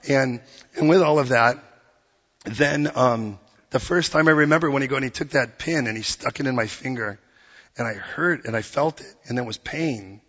[0.10, 0.42] and,
[0.76, 1.64] and with all of that,
[2.46, 5.88] then, um, the first time I remember when he go and he took that pin
[5.88, 7.20] and he stuck it in my finger
[7.78, 10.22] and I heard and I felt it and there was pain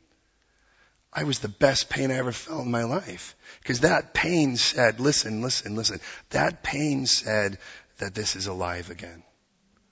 [1.18, 3.34] I was the best pain I ever felt in my life.
[3.60, 5.98] Because that pain said, listen, listen, listen.
[6.30, 7.58] That pain said
[7.96, 9.24] that this is alive again.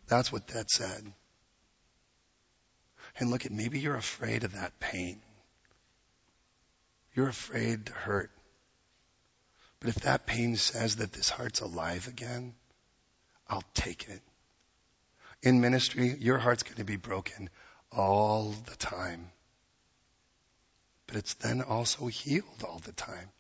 [0.07, 1.13] That's what that said.
[3.19, 5.21] And look at, maybe you're afraid of that pain.
[7.13, 8.31] You're afraid to hurt.
[9.81, 12.55] But if that pain says that this heart's alive again,
[13.49, 14.23] I'll take it.
[15.43, 17.51] In ministry, your heart's going to be broken
[17.91, 19.33] all the time
[21.07, 23.31] but it's then also healed all the time.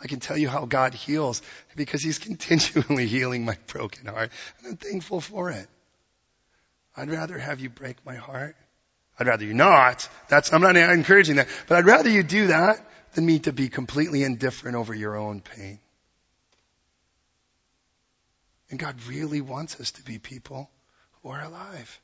[0.00, 1.42] I can tell you how God heals
[1.76, 5.66] because He's continually healing my broken heart, and I'm thankful for it.
[6.96, 8.56] I'd rather have you break my heart.
[9.18, 10.08] I'd rather you not.
[10.28, 12.84] That's, I'm not encouraging that, but I'd rather you do that
[13.14, 15.78] than me to be completely indifferent over your own pain.
[18.70, 20.70] And God really wants us to be people
[21.22, 22.00] who are alive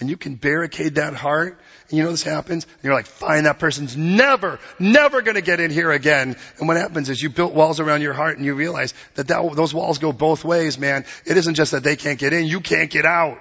[0.00, 3.44] and you can barricade that heart, and you know this happens, and you're like, fine,
[3.44, 6.36] that person's never, never gonna get in here again.
[6.58, 9.56] And what happens is you built walls around your heart and you realize that, that
[9.56, 11.04] those walls go both ways, man.
[11.26, 13.38] It isn't just that they can't get in, you can't get out.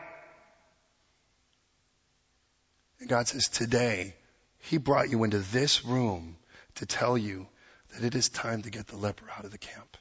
[3.00, 4.16] And God says, today,
[4.60, 6.38] He brought you into this room
[6.76, 7.48] to tell you
[7.94, 9.98] that it is time to get the leper out of the camp.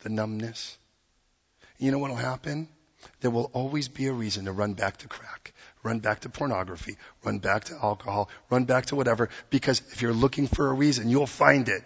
[0.00, 0.78] The numbness.
[1.78, 2.68] You know what will happen?
[3.20, 6.96] There will always be a reason to run back to crack, run back to pornography,
[7.24, 11.08] run back to alcohol, run back to whatever, because if you're looking for a reason,
[11.08, 11.82] you'll find it.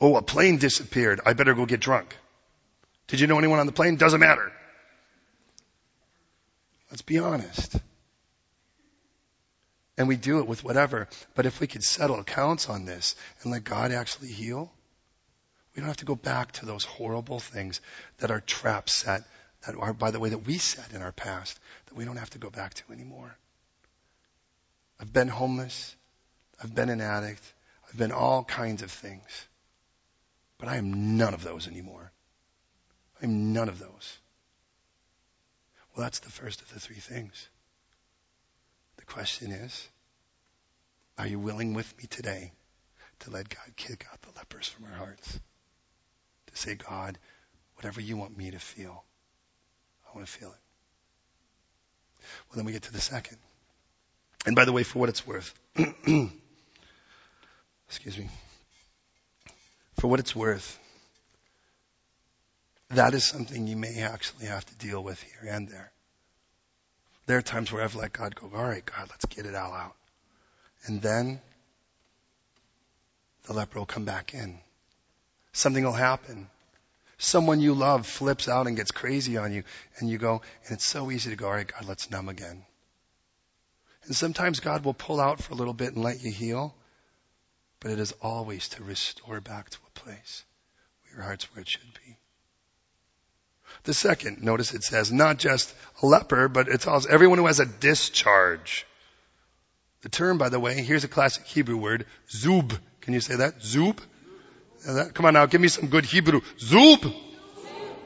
[0.00, 1.20] Oh, a plane disappeared.
[1.24, 2.16] I better go get drunk.
[3.06, 3.96] Did you know anyone on the plane?
[3.96, 4.52] Doesn't matter.
[6.90, 7.76] Let's be honest.
[9.96, 11.08] And we do it with whatever.
[11.34, 14.72] But if we could settle accounts on this and let God actually heal,
[15.74, 17.80] we don't have to go back to those horrible things
[18.18, 19.22] that are traps set,
[19.66, 22.30] that are, by the way, that we set in our past, that we don't have
[22.30, 23.36] to go back to anymore.
[25.00, 25.96] I've been homeless.
[26.62, 27.42] I've been an addict.
[27.88, 29.46] I've been all kinds of things.
[30.58, 32.12] But I am none of those anymore.
[33.22, 34.18] I'm none of those.
[35.94, 37.48] Well, that's the first of the three things.
[38.96, 39.88] The question is,
[41.18, 42.52] are you willing with me today
[43.20, 45.40] to let God kick out the lepers from our hearts?
[46.52, 47.18] To say, God,
[47.76, 49.04] whatever you want me to feel,
[50.06, 50.58] I want to feel it.
[52.48, 53.38] Well, then we get to the second.
[54.46, 55.54] And by the way, for what it's worth,
[57.88, 58.28] excuse me,
[59.98, 60.78] for what it's worth,
[62.90, 65.92] that is something you may actually have to deal with here and there.
[67.26, 69.72] There are times where I've let God go, all right, God, let's get it all
[69.72, 69.94] out.
[70.86, 71.40] And then
[73.44, 74.58] the leper will come back in
[75.52, 76.48] something will happen.
[77.18, 79.62] Someone you love flips out and gets crazy on you,
[79.98, 82.64] and you go, and it's so easy to go, all right, God, let's numb again.
[84.04, 86.74] And sometimes God will pull out for a little bit and let you heal,
[87.78, 90.44] but it is always to restore back to a place
[91.02, 92.16] where your heart's where it should be.
[93.84, 97.60] The second, notice it says not just a leper, but it tells everyone who has
[97.60, 98.86] a discharge.
[100.02, 102.76] The term, by the way, here's a classic Hebrew word, zub.
[103.00, 103.60] Can you say that?
[103.60, 103.98] Zub?
[104.84, 106.40] Come on now, give me some good Hebrew.
[106.58, 107.02] Zub!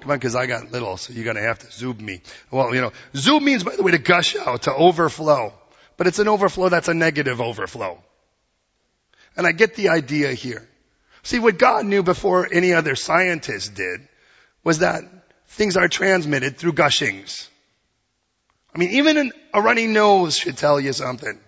[0.01, 2.21] Come on, cause I got little, so you're gonna have to zub me.
[2.51, 5.53] Well, you know, zub means, by the way, to gush out, to overflow.
[5.97, 7.99] But it's an overflow that's a negative overflow.
[9.37, 10.67] And I get the idea here.
[11.23, 14.07] See, what God knew before any other scientist did
[14.63, 15.03] was that
[15.49, 17.49] things are transmitted through gushings.
[18.75, 21.39] I mean, even a runny nose should tell you something.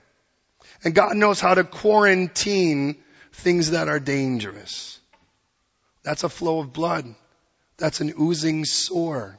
[0.83, 2.97] And God knows how to quarantine
[3.33, 4.98] things that are dangerous.
[6.03, 7.15] That's a flow of blood.
[7.77, 9.39] That's an oozing sore.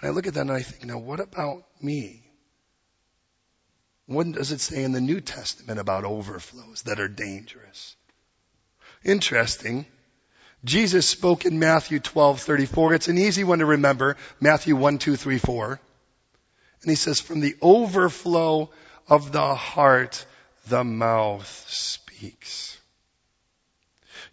[0.00, 2.22] And I look at that and I think, now what about me?
[4.06, 7.96] What does it say in the New Testament about overflows that are dangerous?
[9.02, 9.86] Interesting.
[10.64, 12.94] Jesus spoke in Matthew 12:34.
[12.94, 14.16] It's an easy one to remember.
[14.40, 15.80] Matthew 1, 2, 3, 4.
[16.82, 18.70] And he says, from the overflow
[19.08, 20.24] of the heart,
[20.68, 22.73] the mouth speaks.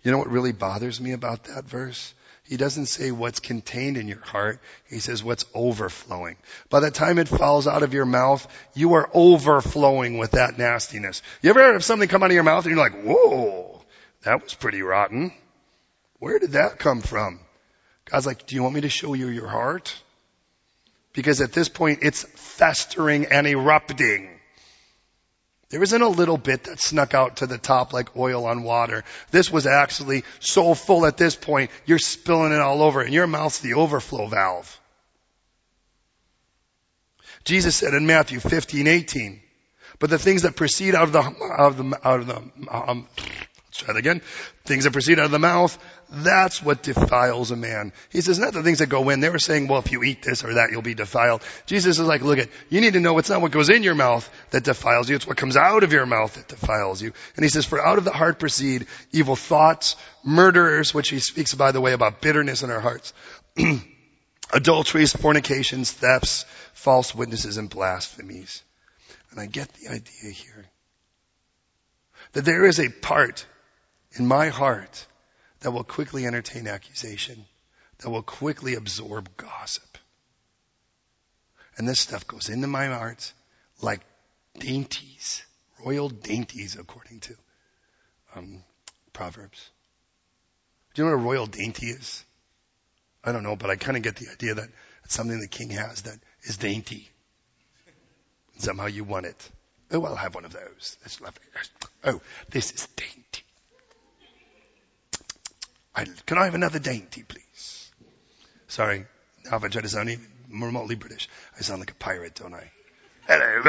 [0.04, 2.14] You know what really bothers me about that verse?
[2.44, 4.60] He doesn't say what's contained in your heart.
[4.90, 6.38] He says what's overflowing.
[6.70, 11.22] By the time it falls out of your mouth, you are overflowing with that nastiness.
[11.42, 13.82] You ever have something come out of your mouth and you're like, whoa,
[14.24, 15.32] that was pretty rotten.
[16.20, 17.40] Where did that come from?
[18.06, 19.96] God's like, do you want me to show you your heart?
[21.14, 24.41] Because at this point it's festering and erupting.
[25.72, 29.06] There isn't a little bit that snuck out to the top like oil on water.
[29.32, 33.26] This was actually so full at this point, you're spilling it all over and your
[33.26, 34.78] mouth's the overflow valve.
[37.46, 39.42] Jesus said in Matthew 15, 18,
[39.98, 42.36] but the things that proceed out of the, out of the, out of the,
[42.70, 44.22] um, let's try that again.
[44.66, 45.78] Things that proceed out of the mouth,
[46.12, 47.94] that's what defiles a man.
[48.10, 49.22] He says, not the things that go in.
[49.22, 51.42] They were saying, well, if you eat this or that, you'll be defiled.
[51.66, 53.96] Jesus is like, look at, you need to know it's not what goes in your
[53.96, 55.16] mouth that defiles you.
[55.16, 57.14] It's what comes out of your mouth that defiles you.
[57.38, 61.54] And he says, for out of the heart proceed evil thoughts, murderers, which he speaks,
[61.54, 63.14] by the way, about bitterness in our hearts,
[64.54, 66.44] adulteries, fornications, thefts,
[66.74, 68.64] false witnesses, and blasphemies.
[69.32, 70.66] And I get the idea here.
[72.34, 73.46] That there is a part
[74.14, 75.06] in my heart
[75.62, 77.46] that will quickly entertain accusation,
[78.00, 79.98] that will quickly absorb gossip.
[81.78, 83.32] And this stuff goes into my heart
[83.82, 84.02] like
[84.60, 85.44] dainties,
[85.84, 87.36] royal dainties, according to
[88.36, 88.64] um,
[89.14, 89.70] Proverbs.
[90.94, 92.26] Do you know what a royal dainty is?
[93.24, 94.70] I don't know, but I kind of get the idea that
[95.06, 97.10] it's something the king has that is dainty.
[98.58, 99.50] Somehow you want it.
[99.92, 100.98] Oh, I'll have one of those.
[101.02, 101.44] That's lovely.
[102.04, 103.44] Oh, this is dainty.
[105.96, 107.92] I, can I have another dainty, please?
[108.68, 109.06] Sorry.
[109.46, 112.54] Now if I try to sound even remotely British, I sound like a pirate, don't
[112.54, 112.72] I?
[113.28, 113.62] Hello,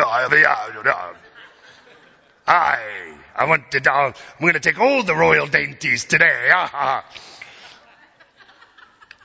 [2.47, 6.51] I, I want to, uh, I'm going to take all the royal dainties today.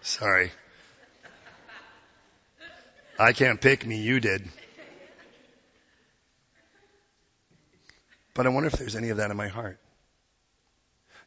[0.02, 0.52] Sorry.
[3.20, 4.48] I can't pick me, you did.
[8.34, 9.80] But I wonder if there's any of that in my heart.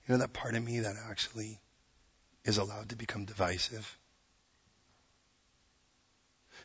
[0.06, 1.58] You know that part of me that actually
[2.44, 3.96] is allowed to become divisive?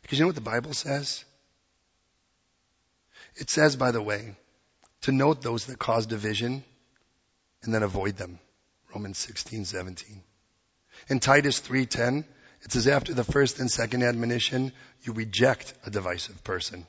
[0.02, 1.24] Because you know what the Bible says?
[3.36, 4.34] It says, by the way,
[5.02, 6.64] to note those that cause division
[7.62, 8.38] and then avoid them.
[8.94, 10.22] Romans 16, 17.
[11.08, 12.24] In Titus 3.10,
[12.62, 14.72] it says after the first and second admonition,
[15.02, 16.86] you reject a divisive person.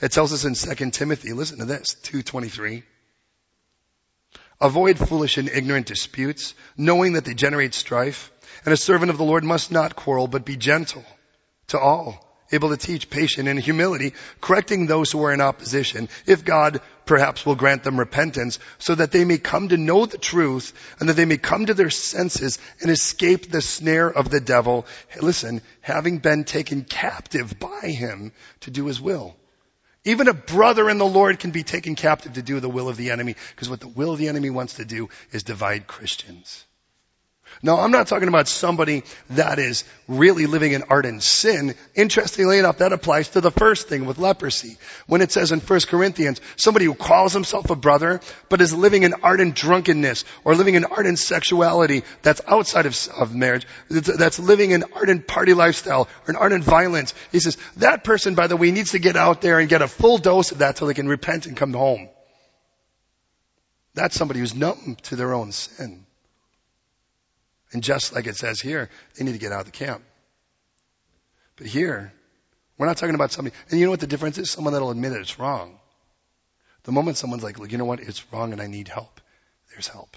[0.00, 2.84] It tells us in 2 Timothy, listen to this, 223.
[4.60, 8.30] Avoid foolish and ignorant disputes, knowing that they generate strife.
[8.64, 11.04] And a servant of the Lord must not quarrel, but be gentle
[11.68, 16.44] to all, able to teach, patient in humility, correcting those who are in opposition, if
[16.44, 20.74] God perhaps will grant them repentance, so that they may come to know the truth,
[21.00, 24.86] and that they may come to their senses and escape the snare of the devil.
[25.20, 29.36] Listen, having been taken captive by him to do his will.
[30.04, 32.96] Even a brother in the Lord can be taken captive to do the will of
[32.96, 36.64] the enemy, because what the will of the enemy wants to do is divide Christians.
[37.62, 41.74] No, I'm not talking about somebody that is really living in ardent sin.
[41.94, 44.78] Interestingly enough, that applies to the first thing with leprosy.
[45.06, 49.02] When it says in 1 Corinthians, somebody who calls himself a brother, but is living
[49.02, 54.70] in ardent drunkenness, or living in ardent sexuality that's outside of, of marriage, that's living
[54.70, 57.12] in ardent party lifestyle, or an ardent violence.
[57.30, 59.88] He says, that person, by the way, needs to get out there and get a
[59.88, 62.08] full dose of that so they can repent and come home.
[63.94, 66.06] That's somebody who's numb to their own sin.
[67.72, 70.02] And just like it says here, they need to get out of the camp.
[71.56, 72.12] But here,
[72.78, 74.50] we're not talking about somebody, and you know what the difference is?
[74.50, 75.78] Someone that'll admit it, it's wrong.
[76.84, 78.00] The moment someone's like, look, you know what?
[78.00, 79.20] It's wrong and I need help.
[79.70, 80.16] There's help.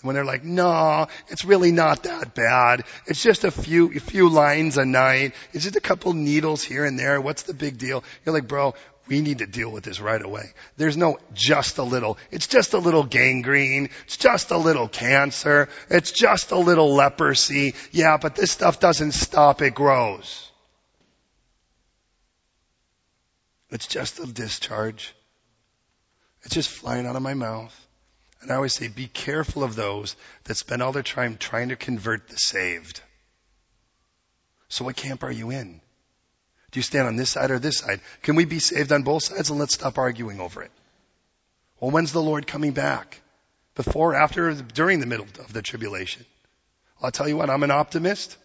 [0.00, 2.84] And when they're like, no, it's really not that bad.
[3.06, 5.34] It's just a few, a few lines a night.
[5.52, 7.20] It's just a couple needles here and there.
[7.20, 8.02] What's the big deal?
[8.24, 8.74] You're like, bro,
[9.10, 10.52] we need to deal with this right away.
[10.76, 12.16] There's no just a little.
[12.30, 13.90] It's just a little gangrene.
[14.04, 15.68] It's just a little cancer.
[15.90, 17.74] It's just a little leprosy.
[17.90, 19.62] Yeah, but this stuff doesn't stop.
[19.62, 20.48] It grows.
[23.70, 25.12] It's just a discharge.
[26.44, 27.76] It's just flying out of my mouth.
[28.40, 31.76] And I always say, be careful of those that spend all their time trying to
[31.76, 33.00] convert the saved.
[34.68, 35.80] So what camp are you in?
[36.70, 38.00] Do you stand on this side or this side?
[38.22, 40.70] Can we be saved on both sides and let's stop arguing over it?
[41.80, 43.20] Well, when's the Lord coming back?
[43.74, 46.24] Before, after, during the middle of the tribulation?
[47.02, 48.36] I'll tell you what, I'm an optimist,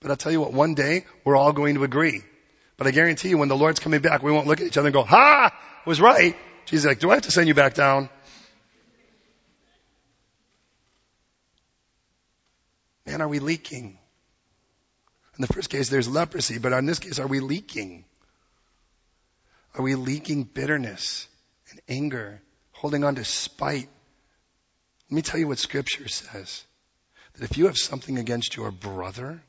[0.00, 2.22] but I'll tell you what, one day we're all going to agree.
[2.76, 4.88] But I guarantee you when the Lord's coming back, we won't look at each other
[4.88, 6.36] and go, ha, I was right.
[6.64, 8.08] Jesus like, do I have to send you back down?
[13.06, 13.98] Man, are we leaking?
[15.36, 18.04] In the first case, there's leprosy, but in this case, are we leaking?
[19.74, 21.26] Are we leaking bitterness
[21.70, 22.40] and anger,
[22.72, 23.88] holding on to spite?
[25.10, 26.64] Let me tell you what scripture says.
[27.34, 29.42] That if you have something against your brother,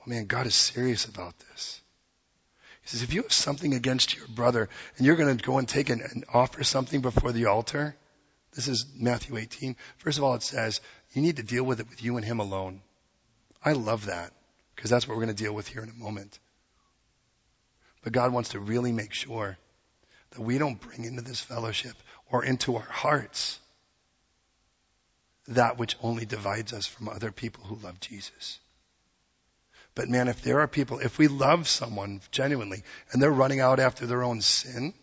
[0.00, 1.80] oh man, God is serious about this.
[2.82, 5.68] He says, if you have something against your brother and you're going to go and
[5.68, 7.96] take an, and offer something before the altar,
[8.54, 9.74] this is Matthew 18.
[9.98, 10.80] First of all, it says,
[11.12, 12.80] you need to deal with it with you and him alone.
[13.64, 14.32] I love that
[14.74, 16.38] because that's what we're going to deal with here in a moment.
[18.02, 19.58] But God wants to really make sure
[20.30, 21.96] that we don't bring into this fellowship
[22.30, 23.58] or into our hearts
[25.48, 28.58] that which only divides us from other people who love Jesus.
[29.94, 33.80] But man, if there are people, if we love someone genuinely and they're running out
[33.80, 34.94] after their own sin,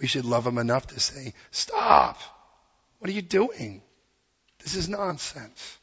[0.00, 2.18] we should love them enough to say, stop.
[2.98, 3.82] What are you doing?
[4.58, 5.78] This is nonsense.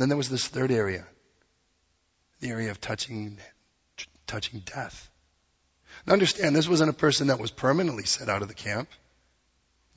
[0.00, 1.06] Then there was this third area,
[2.40, 3.38] the area of touching,
[4.26, 5.10] touching death.
[6.06, 8.88] Now understand, this wasn't a person that was permanently set out of the camp.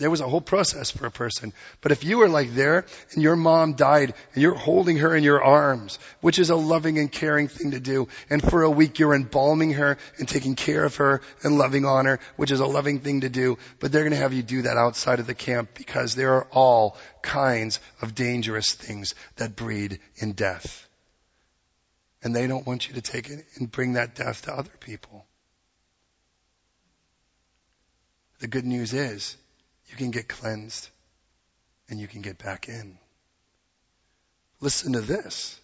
[0.04, 1.54] There was a whole process for a person.
[1.80, 5.24] But if you were like there and your mom died and you're holding her in
[5.24, 9.00] your arms, which is a loving and caring thing to do, and for a week
[9.00, 12.66] you're embalming her and taking care of her and loving on her, which is a
[12.66, 15.34] loving thing to do, but they're going to have you do that outside of the
[15.34, 20.86] camp because there are all kinds of dangerous things that breed in death.
[22.22, 25.26] And they don't want you to take it and bring that death to other people.
[28.40, 29.38] The good news is,
[29.94, 30.90] you can get cleansed
[31.88, 32.98] and you can get back in.
[34.60, 35.60] Listen to this.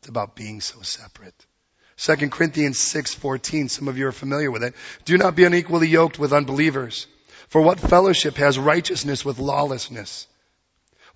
[0.00, 1.34] It's about being so separate.
[1.96, 4.74] 2 Corinthians 6:14 some of you are familiar with it.
[5.06, 7.06] Do not be unequally yoked with unbelievers.
[7.48, 10.26] For what fellowship has righteousness with lawlessness?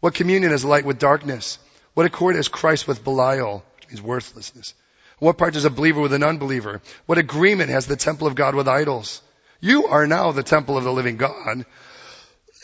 [0.00, 1.59] What communion has light with darkness?
[1.92, 3.64] What accord has Christ with Belial?
[3.76, 4.72] Which means worthlessness.
[5.18, 6.80] What part does a believer with an unbeliever?
[7.04, 9.20] What agreement has the temple of God with idols?
[9.61, 11.66] You are now the temple of the living God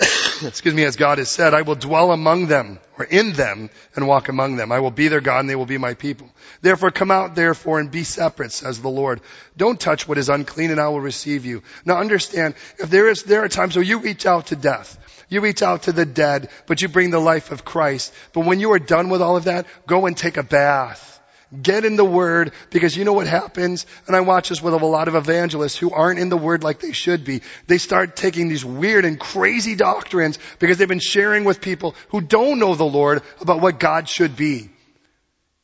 [0.47, 4.07] excuse me, as God has said, I will dwell among them or in them and
[4.07, 4.73] walk among them.
[4.73, 6.29] I will be their God and they will be my people.
[6.61, 9.21] Therefore come out therefore and be separate, says the Lord.
[9.57, 11.63] Don't touch what is unclean and I will receive you.
[11.85, 14.99] Now understand, if there is, there are times where you reach out to death.
[15.29, 18.13] You reach out to the dead, but you bring the life of Christ.
[18.33, 21.12] But when you are done with all of that, go and take a bath.
[21.61, 23.85] Get in the Word because you know what happens?
[24.07, 26.81] And I watch this with a lot of evangelists who aren't in the Word like
[26.81, 27.43] they should be.
[27.67, 32.23] They start taking these weird and crazy doctrines because they've been sharing with people who
[32.23, 34.71] don't know the Lord about what God should be.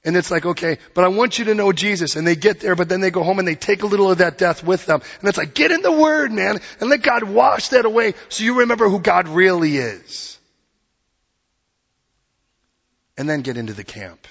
[0.05, 2.16] And it's like, okay, but I want you to know Jesus.
[2.16, 4.18] And they get there, but then they go home and they take a little of
[4.18, 5.01] that death with them.
[5.20, 8.45] And it's like, get in the Word, man, and let God wash that away so
[8.45, 10.39] you remember who God really is.
[13.16, 14.26] And then get into the camp.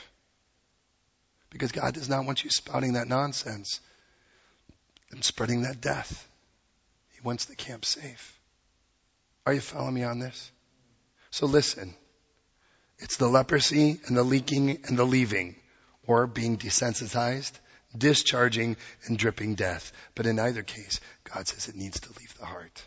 [1.50, 3.80] Because God does not want you spouting that nonsense
[5.12, 6.28] and spreading that death.
[7.14, 8.40] He wants the camp safe.
[9.46, 10.52] Are you following me on this?
[11.32, 11.94] So listen.
[13.00, 15.56] It's the leprosy and the leaking and the leaving
[16.08, 17.54] or being desensitized,
[17.96, 18.76] discharging
[19.06, 19.92] and dripping death.
[20.16, 22.84] But in either case, God says it needs to leave the heart.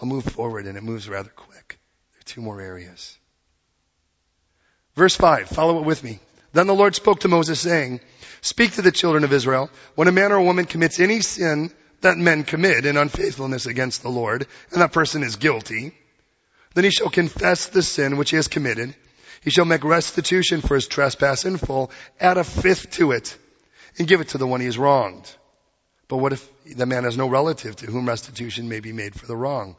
[0.00, 1.78] I'll move forward and it moves rather quick.
[2.12, 3.16] There are two more areas.
[4.94, 6.20] Verse 5, follow it with me.
[6.54, 8.00] Then the Lord spoke to Moses saying,
[8.40, 11.72] Speak to the children of Israel, when a man or a woman commits any sin
[12.00, 15.92] that men commit in unfaithfulness against the Lord, and that person is guilty,
[16.74, 18.94] then he shall confess the sin which he has committed.
[19.42, 21.90] He shall make restitution for his trespass in full,
[22.20, 23.36] add a fifth to it,
[23.98, 25.28] and give it to the one he has wronged.
[26.06, 29.26] But what if the man has no relative to whom restitution may be made for
[29.26, 29.74] the wrong?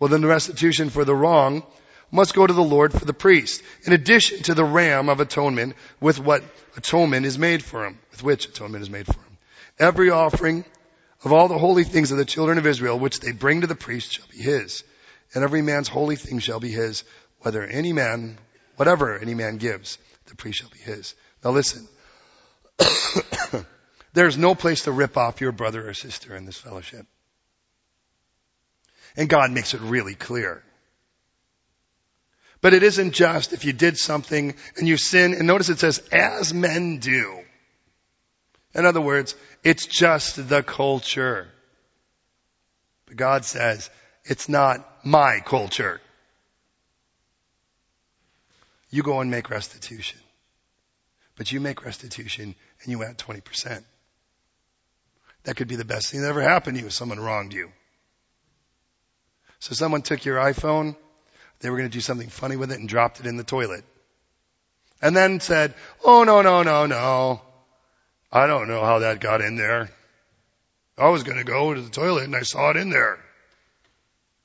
[0.00, 1.62] Well, then the restitution for the wrong
[2.10, 5.76] must go to the Lord for the priest, in addition to the ram of atonement
[6.00, 6.42] with what
[6.76, 9.38] atonement is made for him, with which atonement is made for him.
[9.78, 10.64] Every offering
[11.24, 13.74] of all the holy things of the children of Israel, which they bring to the
[13.74, 14.84] priest, shall be his.
[15.34, 17.04] And every man's holy thing shall be his,
[17.40, 18.38] whether any man,
[18.76, 21.14] whatever any man gives, the priest shall be his.
[21.44, 21.86] Now listen.
[24.12, 27.06] There's no place to rip off your brother or sister in this fellowship.
[29.16, 30.62] And God makes it really clear.
[32.60, 35.98] But it isn't just if you did something and you sin, and notice it says,
[36.12, 37.40] as men do.
[38.74, 39.34] In other words,
[39.64, 41.48] it's just the culture.
[43.06, 43.90] But God says,
[44.24, 46.00] it's not my culture.
[48.90, 50.20] You go and make restitution.
[51.36, 53.82] But you make restitution and you add 20%.
[55.44, 57.70] That could be the best thing that ever happened to you if someone wronged you.
[59.58, 60.96] So someone took your iPhone,
[61.60, 63.84] they were going to do something funny with it and dropped it in the toilet.
[65.02, 67.42] And then said, oh no, no, no, no.
[68.32, 69.90] I don't know how that got in there.
[70.96, 73.18] I was going to go to the toilet and I saw it in there.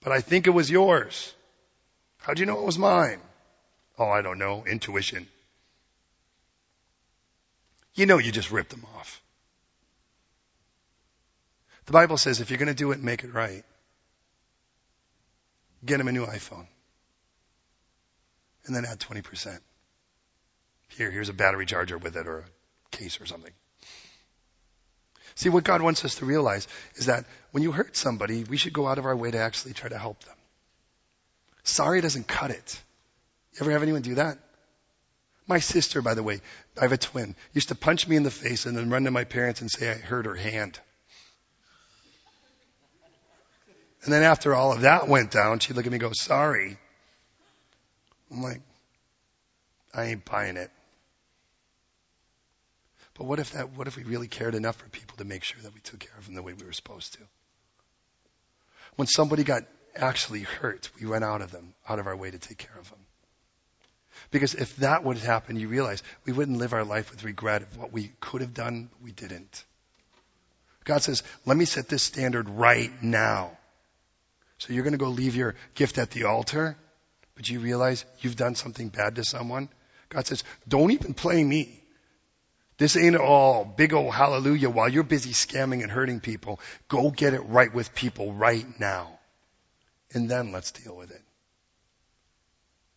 [0.01, 1.33] But I think it was yours.
[2.17, 3.19] How do you know it was mine?
[3.97, 4.65] Oh, I don't know.
[4.65, 5.27] Intuition.
[7.93, 9.21] You know you just ripped them off.
[11.85, 13.63] The Bible says if you're going to do it, make it right.
[15.85, 16.67] Get him a new iPhone.
[18.65, 19.59] And then add 20%.
[20.89, 23.51] Here, here's a battery charger with it or a case or something.
[25.35, 28.73] See, what God wants us to realize is that when you hurt somebody, we should
[28.73, 30.35] go out of our way to actually try to help them.
[31.63, 32.81] Sorry doesn't cut it.
[33.53, 34.37] You ever have anyone do that?
[35.47, 36.41] My sister, by the way,
[36.77, 39.11] I have a twin, used to punch me in the face and then run to
[39.11, 40.79] my parents and say I hurt her hand.
[44.03, 46.77] And then after all of that went down, she'd look at me and go, sorry.
[48.31, 48.61] I'm like,
[49.93, 50.71] I ain't buying it.
[53.17, 55.61] But what if that, what if we really cared enough for people to make sure
[55.61, 57.19] that we took care of them the way we were supposed to?
[58.97, 59.63] When somebody got
[59.95, 62.89] actually hurt, we went out of them, out of our way to take care of
[62.89, 62.99] them.
[64.31, 67.77] Because if that would happen, you realize we wouldn't live our life with regret of
[67.77, 69.63] what we could have done, we didn't.
[70.83, 73.57] God says, let me set this standard right now.
[74.57, 76.77] So you're going to go leave your gift at the altar,
[77.35, 79.69] but you realize you've done something bad to someone.
[80.09, 81.81] God says, don't even play me.
[82.77, 86.59] This ain't all big old hallelujah while you're busy scamming and hurting people.
[86.87, 89.19] Go get it right with people right now.
[90.13, 91.21] And then let's deal with it.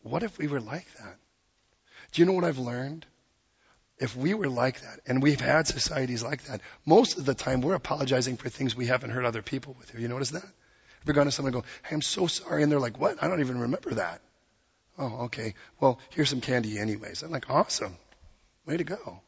[0.03, 1.16] What if we were like that?
[2.12, 3.07] Do you know what I've learned?
[3.99, 7.61] If we were like that, and we've had societies like that, most of the time
[7.61, 9.91] we're apologizing for things we haven't hurt other people with.
[9.91, 10.43] Have you noticed that?
[10.43, 10.53] Have
[11.05, 13.22] Ever gone to someone and go, hey, I'm so sorry, and they're like, what?
[13.22, 14.20] I don't even remember that.
[14.99, 15.55] Oh, okay.
[15.80, 17.22] Well, here's some candy anyways.
[17.22, 17.96] I'm like, awesome.
[18.66, 19.20] Way to go.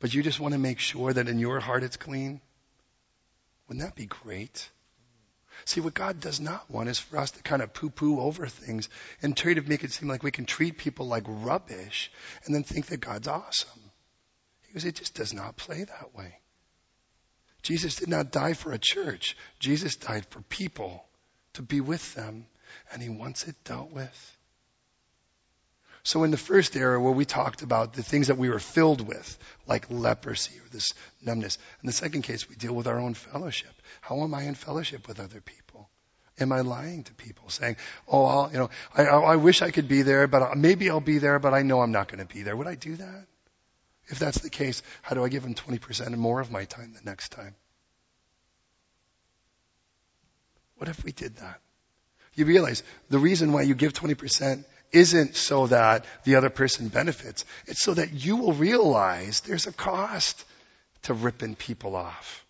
[0.00, 2.40] But you just want to make sure that in your heart it's clean?
[3.68, 4.68] Wouldn't that be great?
[5.64, 8.88] See, what God does not want is for us to kind of poo-poo over things
[9.22, 12.10] and try to make it seem like we can treat people like rubbish
[12.44, 13.90] and then think that God's awesome.
[14.66, 16.38] He goes, it just does not play that way.
[17.62, 19.36] Jesus did not die for a church.
[19.58, 21.04] Jesus died for people
[21.54, 22.46] to be with them,
[22.92, 24.36] and he wants it dealt with.
[26.02, 29.06] So in the first era where we talked about the things that we were filled
[29.06, 33.14] with, like leprosy or this numbness, in the second case we deal with our own
[33.14, 33.72] fellowship.
[34.00, 35.90] How am I in fellowship with other people?
[36.40, 39.88] Am I lying to people, saying, "Oh, I'll, you know, I, I wish I could
[39.88, 42.42] be there, but maybe I'll be there, but I know I'm not going to be
[42.42, 43.26] there." Would I do that?
[44.06, 47.04] If that's the case, how do I give them 20% more of my time the
[47.04, 47.54] next time?
[50.76, 51.60] What if we did that?
[52.38, 57.44] You realize the reason why you give 20% isn't so that the other person benefits.
[57.66, 60.44] It's so that you will realize there's a cost
[61.02, 62.46] to ripping people off.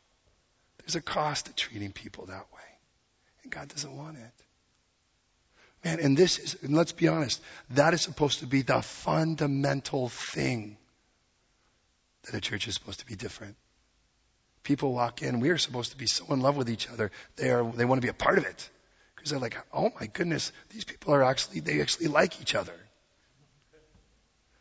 [0.80, 2.68] There's a cost to treating people that way.
[3.42, 4.44] And God doesn't want it.
[5.82, 10.10] Man, and this is, and let's be honest, that is supposed to be the fundamental
[10.10, 10.76] thing
[12.24, 13.56] that a church is supposed to be different.
[14.64, 17.48] People walk in, we are supposed to be so in love with each other, they
[17.48, 18.68] are, they want to be a part of it.
[19.18, 22.72] Because they're like, oh my goodness, these people are actually, they actually like each other.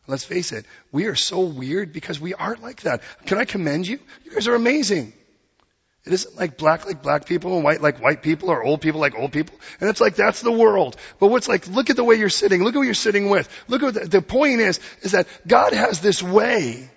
[0.07, 3.01] Let's face it, we are so weird because we aren't like that.
[3.25, 3.99] Can I commend you?
[4.23, 5.13] You guys are amazing.
[6.05, 9.01] It isn't like black like black people and white like white people or old people
[9.01, 9.53] like old people.
[9.81, 10.95] And it's like, that's the world.
[11.19, 12.63] But what's like, look at the way you're sitting.
[12.63, 13.49] Look at who you're sitting with.
[13.67, 16.89] Look at the, the point is, is that God has this way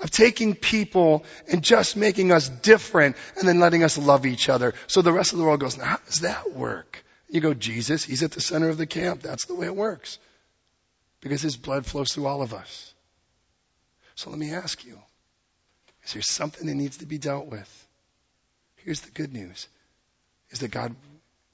[0.00, 4.74] of taking people and just making us different and then letting us love each other.
[4.86, 7.04] So the rest of the world goes, now how does that work?
[7.28, 9.22] You go, Jesus, he's at the center of the camp.
[9.22, 10.18] That's the way it works.
[11.20, 12.94] Because his blood flows through all of us.
[14.14, 14.98] So let me ask you,
[16.04, 17.86] is there something that needs to be dealt with?
[18.76, 19.66] Here's the good news,
[20.50, 20.94] is that God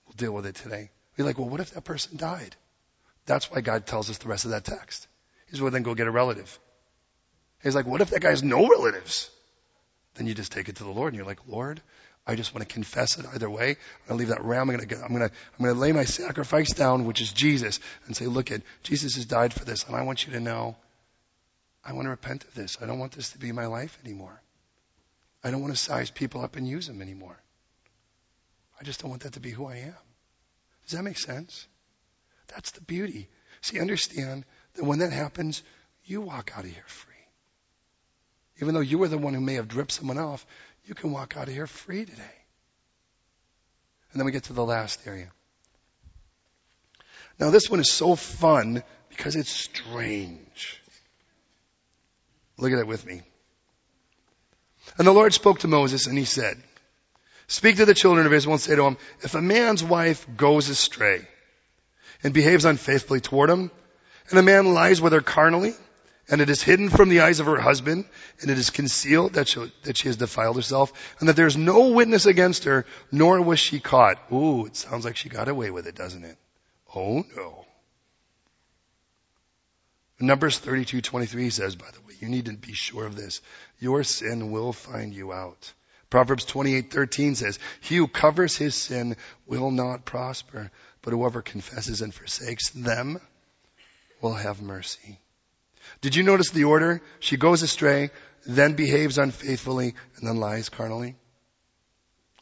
[0.07, 0.91] will deal with it today.
[1.17, 2.55] Be like, well, what if that person died?
[3.25, 5.07] That's why God tells us the rest of that text.
[5.51, 6.59] He's well, then go get a relative.
[7.63, 9.31] He's like, what if that guy has no relatives?
[10.15, 11.81] Then you just take it to the Lord and you're like, Lord,
[12.27, 13.71] I just want to confess it either way.
[13.71, 13.77] I'm
[14.09, 14.71] going to leave that ram.
[14.71, 17.33] I'm going to, I'm going to, I'm going to lay my sacrifice down, which is
[17.33, 20.41] Jesus, and say, look at, Jesus has died for this, and I want you to
[20.41, 20.77] know,
[21.85, 22.79] I want to repent of this.
[22.81, 24.41] I don't want this to be my life anymore.
[25.43, 27.37] I don't want to size people up and use them anymore.
[28.81, 29.95] I just don't want that to be who I am.
[30.85, 31.67] Does that make sense?
[32.49, 33.29] That's the beauty.
[33.63, 34.45] See, understand
[34.75, 35.63] that when that happens,
[36.05, 37.12] you walk out of here free.
[38.61, 40.47] Even though you were the one who may have dripped someone off,
[40.85, 42.23] you can walk out of here free today.
[44.13, 45.31] And then we get to the last area.
[47.39, 50.81] Now this one is so fun because it's strange.
[52.59, 53.23] Look at it with me.
[54.99, 56.63] And the Lord spoke to Moses and he said,
[57.47, 60.69] Speak to the children of Israel and say to them, if a man's wife goes
[60.69, 61.27] astray
[62.23, 63.71] and behaves unfaithfully toward him,
[64.31, 65.75] and a man lies with her carnally,
[66.33, 68.07] and it is hidden from the eyes of her husband,
[68.41, 71.91] and it is concealed that she, that she has defiled herself, and that there's no
[71.91, 74.33] witness against her, nor was she caught.
[74.33, 76.39] Ooh, it sounds like she got away with it, doesn't it?
[76.97, 77.67] Oh no.
[80.21, 83.43] Numbers 32:23 says, by the way, you need to be sure of this.
[83.79, 85.71] Your sin will find you out.
[86.09, 90.71] Proverbs 28:13 says, "He who covers his sin will not prosper,
[91.03, 93.21] but whoever confesses and forsakes them
[94.23, 95.19] will have mercy."
[96.03, 97.01] Did you notice the order?
[97.21, 98.11] She goes astray,
[98.45, 101.15] then behaves unfaithfully, and then lies carnally.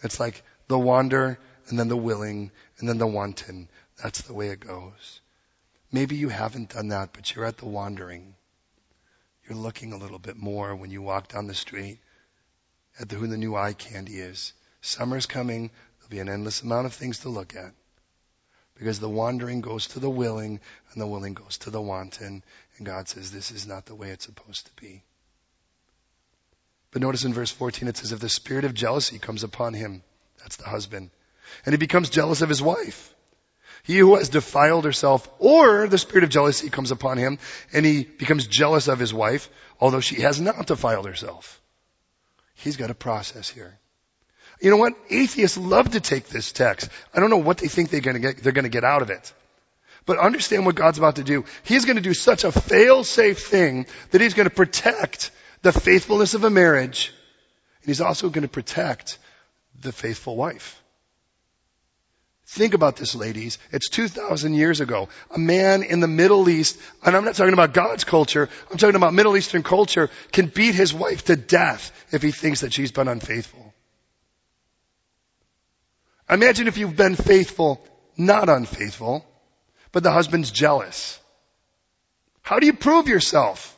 [0.02, 1.38] It's like the wander,
[1.68, 3.68] and then the willing, and then the wanton.
[4.02, 5.20] That's the way it goes.
[5.92, 8.34] Maybe you haven't done that, but you're at the wandering.
[9.46, 11.98] You're looking a little bit more when you walk down the street
[12.98, 14.54] at the, who the new eye candy is.
[14.80, 15.70] Summer's coming.
[15.98, 17.74] There'll be an endless amount of things to look at.
[18.81, 20.59] Because the wandering goes to the willing
[20.93, 22.43] and the willing goes to the wanton.
[22.78, 25.03] And God says this is not the way it's supposed to be.
[26.91, 30.03] But notice in verse 14 it says if the spirit of jealousy comes upon him,
[30.39, 31.11] that's the husband,
[31.66, 33.14] and he becomes jealous of his wife.
[33.83, 37.39] He who has defiled herself, or the spirit of jealousy comes upon him
[37.74, 41.61] and he becomes jealous of his wife, although she has not defiled herself.
[42.55, 43.78] He's got a process here.
[44.61, 44.94] You know what?
[45.08, 46.90] Atheists love to take this text.
[47.14, 49.02] I don't know what they think they're going to get, they're going to get out
[49.02, 49.32] of it.
[50.06, 51.44] But understand what God's about to do.
[51.62, 55.30] He's going to do such a fail-safe thing that he's going to protect
[55.62, 57.12] the faithfulness of a marriage.
[57.82, 59.18] And he's also going to protect
[59.80, 60.82] the faithful wife.
[62.46, 63.58] Think about this, ladies.
[63.70, 65.08] It's 2,000 years ago.
[65.30, 68.96] A man in the Middle East, and I'm not talking about God's culture, I'm talking
[68.96, 72.90] about Middle Eastern culture, can beat his wife to death if he thinks that she's
[72.90, 73.70] been unfaithful.
[76.31, 77.85] Imagine if you've been faithful,
[78.16, 79.24] not unfaithful,
[79.91, 81.18] but the husband's jealous.
[82.43, 83.76] How do you prove yourself?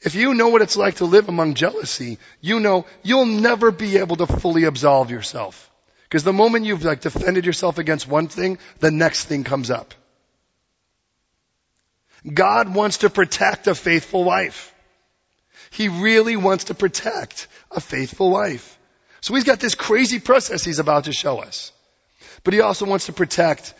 [0.00, 3.98] If you know what it's like to live among jealousy, you know you'll never be
[3.98, 5.70] able to fully absolve yourself.
[6.04, 9.94] Because the moment you've like defended yourself against one thing, the next thing comes up.
[12.32, 14.72] God wants to protect a faithful wife.
[15.70, 18.75] He really wants to protect a faithful wife.
[19.20, 21.72] So he's got this crazy process he's about to show us.
[22.44, 23.74] But he also wants to protect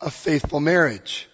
[0.00, 1.28] a faithful marriage.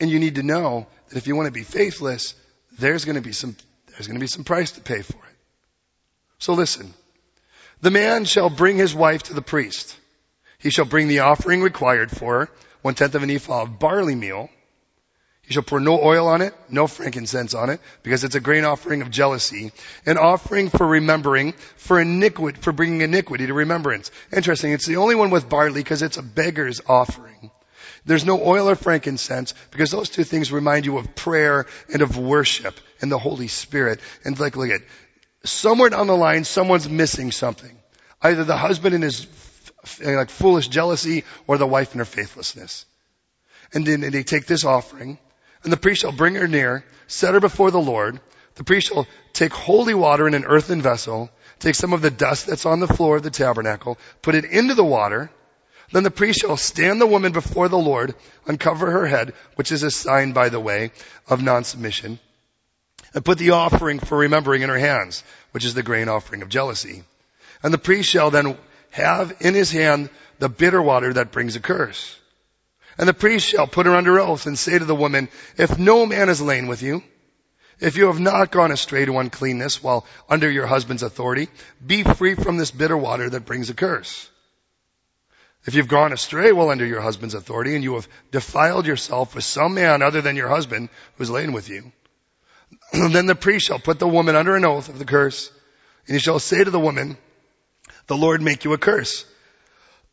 [0.00, 2.34] And you need to know that if you want to be faithless,
[2.78, 3.56] there's going to be some,
[3.88, 5.36] there's going to be some price to pay for it.
[6.38, 6.92] So listen,
[7.82, 9.96] the man shall bring his wife to the priest.
[10.58, 12.50] He shall bring the offering required for her,
[12.82, 14.48] one tenth of an ephah of barley meal.
[15.52, 18.64] He shall pour no oil on it, no frankincense on it, because it's a grain
[18.64, 19.70] offering of jealousy,
[20.06, 24.10] an offering for remembering, for iniquity, for bringing iniquity to remembrance.
[24.34, 27.50] Interesting, it's the only one with barley because it's a beggar's offering.
[28.06, 32.16] There's no oil or frankincense because those two things remind you of prayer and of
[32.16, 34.00] worship and the Holy Spirit.
[34.24, 34.80] And like, look at,
[35.44, 37.76] somewhere down the line, someone's missing something.
[38.22, 39.26] Either the husband in his
[40.02, 42.86] like foolish jealousy or the wife in her faithlessness.
[43.74, 45.18] And then they take this offering
[45.62, 48.20] and the priest shall bring her near, set her before the Lord.
[48.56, 52.46] The priest shall take holy water in an earthen vessel, take some of the dust
[52.46, 55.30] that's on the floor of the tabernacle, put it into the water.
[55.92, 58.14] Then the priest shall stand the woman before the Lord,
[58.46, 60.90] uncover her head, which is a sign, by the way,
[61.28, 62.18] of non-submission
[63.14, 66.48] and put the offering for remembering in her hands, which is the grain offering of
[66.48, 67.04] jealousy.
[67.62, 68.56] And the priest shall then
[68.90, 72.16] have in his hand the bitter water that brings a curse.
[72.98, 76.04] And the priest shall put her under oath and say to the woman, if no
[76.06, 77.02] man has lain with you,
[77.80, 81.48] if you have not gone astray to uncleanness while under your husband's authority,
[81.84, 84.30] be free from this bitter water that brings a curse.
[85.64, 89.44] If you've gone astray while under your husband's authority and you have defiled yourself with
[89.44, 91.92] some man other than your husband who's lain with you,
[92.92, 95.50] then the priest shall put the woman under an oath of the curse,
[96.06, 97.16] And he shall say to the woman,
[98.06, 99.24] the Lord make you a curse.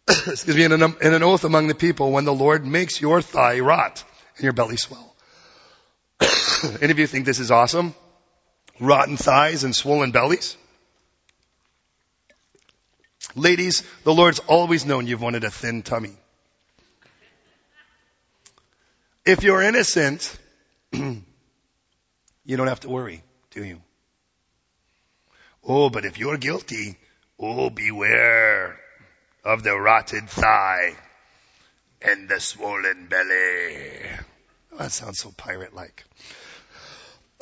[0.27, 3.21] Excuse me, in an, in an oath among the people when the Lord makes your
[3.21, 4.03] thigh rot
[4.37, 5.15] and your belly swell.
[6.81, 7.93] Any of you think this is awesome?
[8.79, 10.57] Rotten thighs and swollen bellies?
[13.35, 16.13] Ladies, the Lord's always known you've wanted a thin tummy.
[19.25, 20.35] If you're innocent,
[20.91, 21.21] you
[22.47, 23.79] don't have to worry, do you?
[25.63, 26.97] Oh, but if you're guilty,
[27.37, 28.48] oh, beware
[29.43, 30.95] of the rotted thigh
[32.01, 34.01] and the swollen belly.
[34.73, 36.03] Oh, that sounds so pirate-like.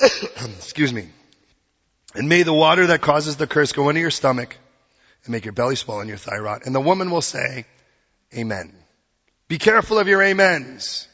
[0.00, 1.08] Excuse me.
[2.14, 4.56] And may the water that causes the curse go into your stomach
[5.24, 6.62] and make your belly swell and your thigh rot.
[6.64, 7.66] And the woman will say,
[8.34, 8.74] Amen.
[9.48, 11.08] Be careful of your amens.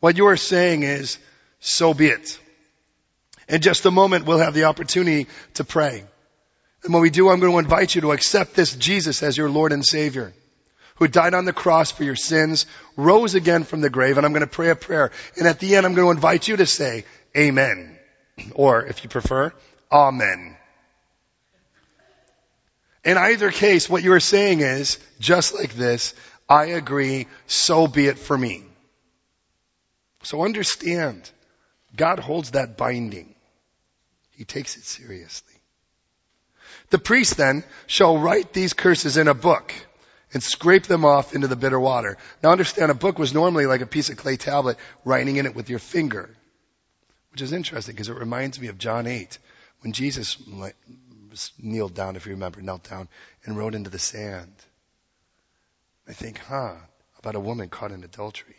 [0.00, 1.18] What you are saying is,
[1.60, 2.38] so be it.
[3.48, 6.04] In just a moment, we'll have the opportunity to pray.
[6.84, 9.50] And when we do, I'm going to invite you to accept this Jesus as your
[9.50, 10.32] Lord and Savior,
[10.96, 12.66] who died on the cross for your sins,
[12.96, 15.10] rose again from the grave, and I'm going to pray a prayer.
[15.36, 17.04] And at the end, I'm going to invite you to say,
[17.36, 17.96] Amen.
[18.54, 19.52] Or, if you prefer,
[19.90, 20.56] Amen.
[23.04, 26.14] In either case, what you are saying is, just like this,
[26.48, 28.64] I agree, so be it for me.
[30.22, 31.30] So understand,
[31.96, 33.34] God holds that binding.
[34.32, 35.47] He takes it seriously.
[36.90, 39.74] The priest then shall write these curses in a book
[40.32, 42.16] and scrape them off into the bitter water.
[42.42, 45.54] Now understand, a book was normally like a piece of clay tablet, writing in it
[45.54, 46.30] with your finger.
[47.32, 49.38] Which is interesting because it reminds me of John 8,
[49.80, 50.38] when Jesus
[51.58, 53.08] kneeled down, if you remember, knelt down
[53.44, 54.52] and wrote into the sand.
[56.08, 56.74] I think, huh,
[57.18, 58.56] about a woman caught in adultery.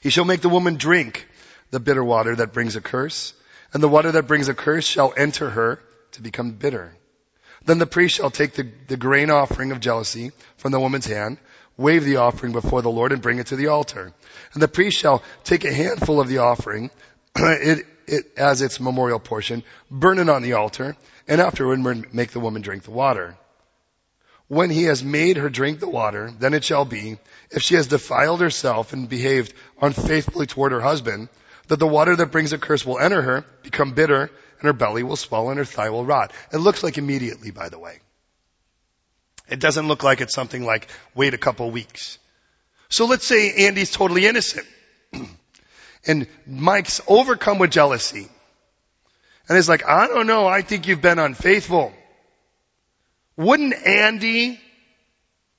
[0.00, 1.26] He shall make the woman drink
[1.70, 3.34] the bitter water that brings a curse,
[3.72, 5.80] and the water that brings a curse shall enter her
[6.12, 6.94] to become bitter.
[7.64, 11.38] Then the priest shall take the, the grain offering of jealousy from the woman's hand,
[11.76, 14.12] wave the offering before the Lord and bring it to the altar.
[14.54, 16.90] And the priest shall take a handful of the offering,
[17.36, 20.96] it, it, as its memorial portion, burn it on the altar,
[21.28, 23.36] and afterward make the woman drink the water.
[24.48, 27.18] When he has made her drink the water, then it shall be,
[27.50, 31.28] if she has defiled herself and behaved unfaithfully toward her husband,
[31.68, 34.30] that the water that brings a curse will enter her, become bitter,
[34.62, 36.32] and her belly will swell and her thigh will rot.
[36.52, 37.98] It looks like immediately, by the way.
[39.48, 40.86] It doesn't look like it's something like
[41.16, 42.18] wait a couple weeks.
[42.88, 44.66] So let's say Andy's totally innocent.
[46.06, 48.28] and Mike's overcome with jealousy.
[49.48, 51.92] And he's like, I don't know, I think you've been unfaithful.
[53.36, 54.60] Wouldn't Andy,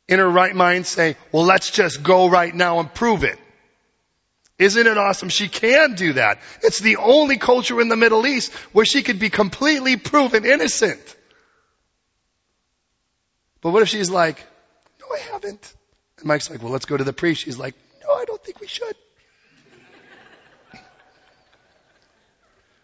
[0.07, 3.37] in her right mind, say, well, let's just go right now and prove it?
[4.59, 5.29] Isn't it awesome?
[5.29, 6.39] She can do that.
[6.61, 11.01] It's the only culture in the Middle East where she could be completely proven innocent.
[13.61, 14.45] But what if she's like,
[14.99, 15.73] no, I haven't.
[16.19, 17.41] And Mike's like, well, let's go to the priest.
[17.41, 18.95] She's like, no, I don't think we should.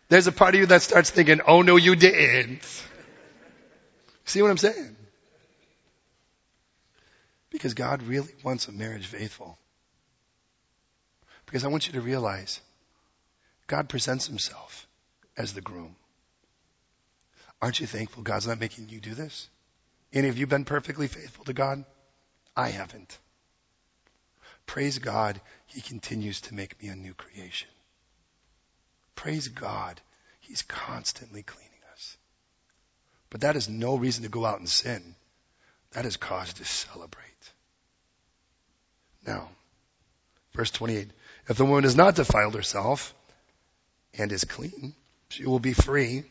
[0.08, 2.64] There's a part of you that starts thinking, oh no, you didn't.
[4.26, 4.96] See what I'm saying?
[7.52, 9.58] Because God really wants a marriage faithful.
[11.50, 12.62] Because I want you to realize
[13.66, 14.88] God presents himself
[15.36, 15.96] as the groom.
[17.60, 19.50] Aren't you thankful God's not making you do this?
[20.14, 21.86] Any of you been perfectly faithful to God?
[22.56, 23.18] I haven't.
[24.68, 27.70] Praise God, He continues to make me a new creation.
[29.16, 30.00] Praise God,
[30.42, 31.66] He's constantly cleaning.
[31.94, 32.16] Us.
[33.32, 35.16] But that is no reason to go out and sin.
[35.94, 37.26] That is cause to celebrate.
[39.26, 39.50] Now,
[40.54, 41.10] verse 28.
[41.50, 43.16] If the woman has not defiled herself
[44.14, 44.94] and is clean,
[45.30, 46.24] she will be free.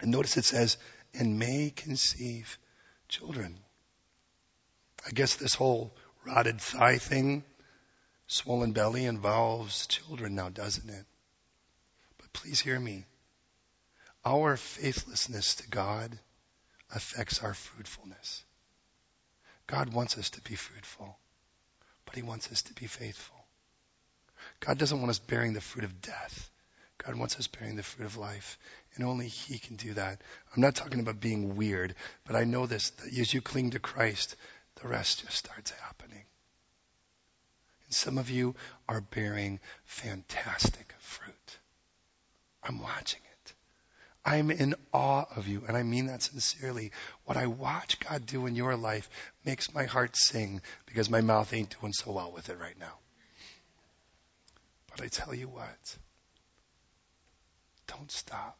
[0.00, 0.78] And notice it says,
[1.12, 2.58] and may conceive
[3.08, 3.58] children.
[5.06, 7.44] I guess this whole rotted thigh thing,
[8.26, 11.04] swollen belly involves children now, doesn't it?
[12.16, 13.04] But please hear me.
[14.24, 16.18] Our faithlessness to God
[16.94, 18.44] affects our fruitfulness.
[19.66, 21.18] God wants us to be fruitful,
[22.06, 23.41] but He wants us to be faithful.
[24.64, 26.48] God doesn't want us bearing the fruit of death.
[27.04, 28.58] God wants us bearing the fruit of life.
[28.94, 30.20] And only He can do that.
[30.54, 33.80] I'm not talking about being weird, but I know this, that as you cling to
[33.80, 34.36] Christ,
[34.76, 36.22] the rest just starts happening.
[37.86, 38.54] And some of you
[38.88, 41.58] are bearing fantastic fruit.
[42.62, 43.54] I'm watching it.
[44.24, 46.92] I'm in awe of you, and I mean that sincerely.
[47.24, 49.10] What I watch God do in your life
[49.44, 53.01] makes my heart sing because my mouth ain't doing so well with it right now.
[54.94, 55.96] But I tell you what,
[57.86, 58.58] don't stop.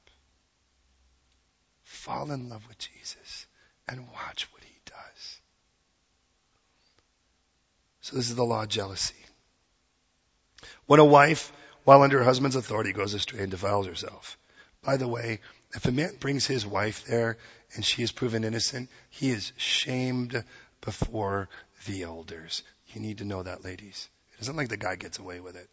[1.84, 3.46] fall in love with Jesus
[3.86, 5.40] and watch what he does.
[8.00, 9.14] So this is the law of jealousy.
[10.86, 11.52] When a wife,
[11.84, 14.38] while under her husband's authority, goes astray and defiles herself.
[14.82, 15.40] By the way,
[15.74, 17.38] if a man brings his wife there
[17.74, 20.44] and she is proven innocent, he is shamed
[20.80, 21.48] before
[21.86, 22.62] the elders.
[22.88, 24.08] You need to know that, ladies.
[24.34, 25.68] It isn't like the guy gets away with it.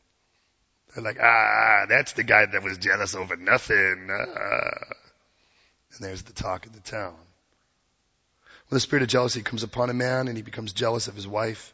[0.93, 4.09] They're like, ah, that's the guy that was jealous over nothing.
[4.09, 4.93] Ah.
[5.93, 7.15] And there's the talk of the town.
[8.69, 11.27] When the spirit of jealousy comes upon a man and he becomes jealous of his
[11.27, 11.73] wife,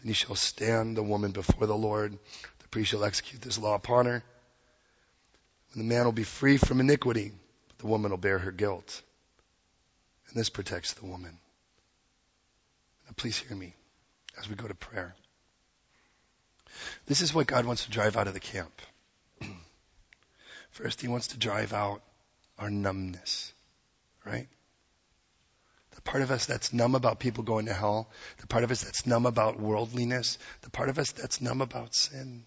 [0.00, 2.18] then he shall stand the woman before the Lord.
[2.58, 4.22] The priest shall execute this law upon her.
[5.72, 7.32] And the man will be free from iniquity,
[7.68, 9.02] but the woman will bear her guilt.
[10.28, 11.38] And this protects the woman.
[13.06, 13.74] Now please hear me
[14.38, 15.14] as we go to prayer.
[17.06, 18.72] This is what God wants to drive out of the camp.
[20.70, 22.02] First, He wants to drive out
[22.58, 23.52] our numbness,
[24.24, 24.48] right?
[25.94, 28.82] The part of us that's numb about people going to hell, the part of us
[28.82, 32.44] that's numb about worldliness, the part of us that's numb about sin.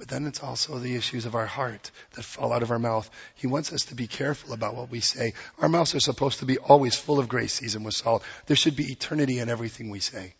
[0.00, 3.10] But then it's also the issues of our heart that fall out of our mouth.
[3.34, 5.34] He wants us to be careful about what we say.
[5.58, 8.22] Our mouths are supposed to be always full of grace, seasoned with salt.
[8.46, 10.34] There should be eternity in everything we say.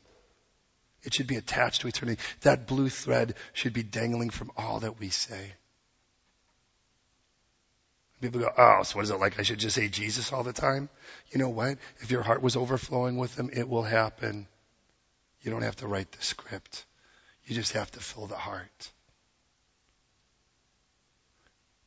[1.02, 2.20] It should be attached to eternity.
[2.42, 5.52] That blue thread should be dangling from all that we say.
[8.20, 9.38] People go, oh, so what is it like?
[9.38, 10.90] I should just say Jesus all the time?
[11.30, 11.78] You know what?
[12.00, 14.46] If your heart was overflowing with Him, it will happen.
[15.40, 16.84] You don't have to write the script.
[17.46, 18.90] You just have to fill the heart.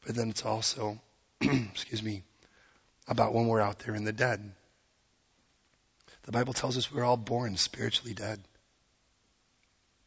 [0.05, 0.99] But then it's also,
[1.41, 2.23] excuse me,
[3.07, 4.53] about when we're out there in the dead.
[6.23, 8.41] The Bible tells us we're all born spiritually dead.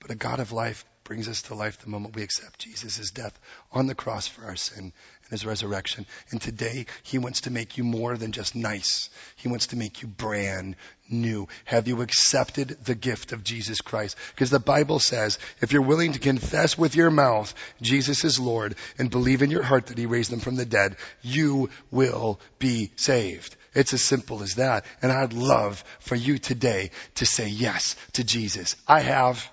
[0.07, 3.37] But a God of life brings us to life the moment we accept Jesus' death
[3.73, 6.07] on the cross for our sin and his resurrection.
[6.31, 9.11] And today, he wants to make you more than just nice.
[9.35, 10.77] He wants to make you brand
[11.09, 11.49] new.
[11.65, 14.17] Have you accepted the gift of Jesus Christ?
[14.31, 17.53] Because the Bible says, if you're willing to confess with your mouth
[17.83, 20.99] Jesus is Lord and believe in your heart that he raised him from the dead,
[21.21, 23.57] you will be saved.
[23.75, 24.85] It's as simple as that.
[25.03, 28.77] And I'd love for you today to say yes to Jesus.
[28.87, 29.51] I have.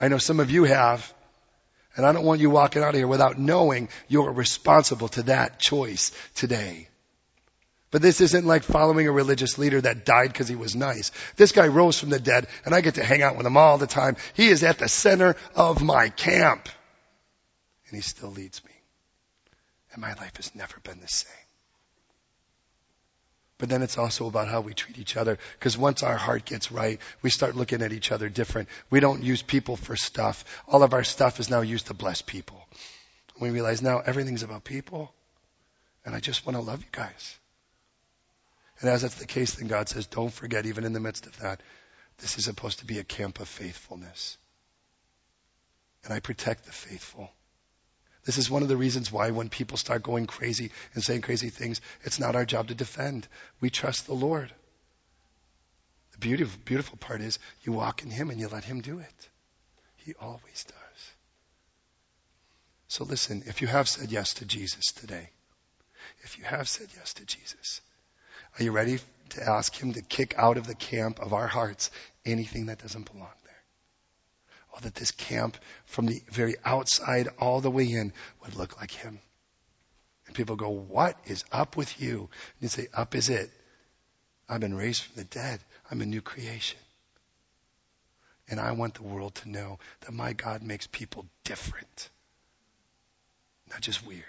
[0.00, 1.12] I know some of you have.
[1.96, 5.58] And I don't want you walking out of here without knowing you're responsible to that
[5.58, 6.88] choice today.
[7.90, 11.10] But this isn't like following a religious leader that died because he was nice.
[11.36, 13.78] This guy rose from the dead and I get to hang out with him all
[13.78, 14.16] the time.
[14.34, 16.68] He is at the center of my camp.
[17.88, 18.70] And he still leads me.
[19.92, 21.47] And my life has never been the same.
[23.58, 25.36] But then it's also about how we treat each other.
[25.58, 28.68] Because once our heart gets right, we start looking at each other different.
[28.88, 30.44] We don't use people for stuff.
[30.68, 32.64] All of our stuff is now used to bless people.
[33.40, 35.12] We realize now everything's about people.
[36.04, 37.36] And I just want to love you guys.
[38.80, 41.36] And as that's the case, then God says, don't forget, even in the midst of
[41.40, 41.60] that,
[42.18, 44.38] this is supposed to be a camp of faithfulness.
[46.04, 47.28] And I protect the faithful.
[48.28, 51.48] This is one of the reasons why when people start going crazy and saying crazy
[51.48, 53.26] things, it's not our job to defend.
[53.58, 54.52] We trust the Lord.
[56.12, 59.28] The beautiful, beautiful part is you walk in Him and you let Him do it.
[59.96, 61.10] He always does.
[62.88, 65.30] So listen, if you have said yes to Jesus today,
[66.20, 67.80] if you have said yes to Jesus,
[68.58, 68.98] are you ready
[69.30, 71.90] to ask Him to kick out of the camp of our hearts
[72.26, 73.37] anything that doesn't belong?
[74.78, 75.56] Oh, that this camp
[75.86, 78.12] from the very outside all the way in
[78.42, 79.18] would look like him.
[80.26, 82.20] And people go, what is up with you?
[82.20, 82.28] And
[82.60, 83.50] you say, up is it.
[84.48, 85.60] I've been raised from the dead.
[85.90, 86.78] I'm a new creation.
[88.48, 92.10] And I want the world to know that my God makes people different.
[93.70, 94.24] Not just weird.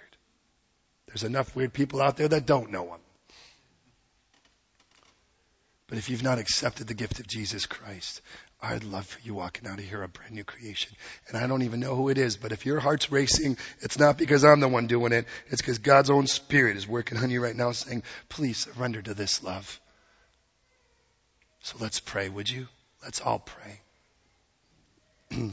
[1.08, 3.00] There's enough weird people out there that don't know him.
[5.88, 8.22] But if you've not accepted the gift of Jesus Christ,
[8.62, 10.94] I'd love for you walking out of here a brand new creation.
[11.30, 14.18] And I don't even know who it is, but if your heart's racing, it's not
[14.18, 15.28] because I'm the one doing it.
[15.50, 19.14] It's because God's own spirit is working on you right now saying, please surrender to
[19.14, 19.80] this love.
[21.62, 22.68] So let's pray, would you?
[23.02, 23.80] Let's all pray.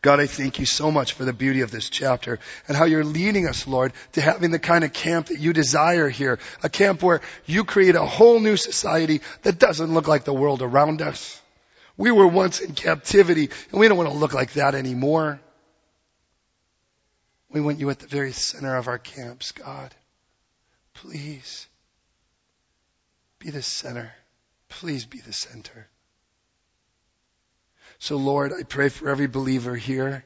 [0.00, 3.04] God, I thank you so much for the beauty of this chapter and how you're
[3.04, 6.38] leading us, Lord, to having the kind of camp that you desire here.
[6.62, 10.62] A camp where you create a whole new society that doesn't look like the world
[10.62, 11.42] around us.
[11.96, 15.40] We were once in captivity and we don't want to look like that anymore.
[17.50, 19.94] We want you at the very center of our camps, God.
[20.94, 21.66] Please
[23.38, 24.12] be the center.
[24.68, 25.88] Please be the center.
[27.98, 30.24] So Lord, I pray for every believer here,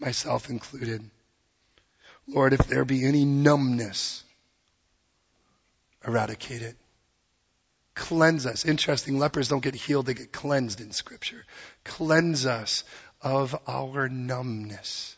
[0.00, 1.08] myself included.
[2.26, 4.24] Lord, if there be any numbness
[6.06, 6.76] eradicate it.
[7.94, 8.64] Cleanse us.
[8.64, 11.44] Interesting, lepers don't get healed, they get cleansed in scripture.
[11.84, 12.84] Cleanse us
[13.20, 15.16] of our numbness.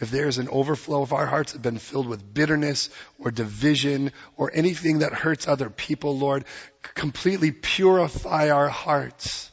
[0.00, 4.12] If there is an overflow of our hearts have been filled with bitterness or division
[4.36, 6.44] or anything that hurts other people, Lord,
[6.94, 9.50] completely purify our hearts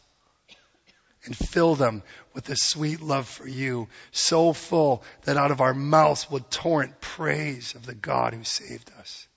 [1.26, 2.02] and fill them
[2.34, 7.00] with a sweet love for you, so full that out of our mouths would torrent
[7.00, 9.28] praise of the God who saved us.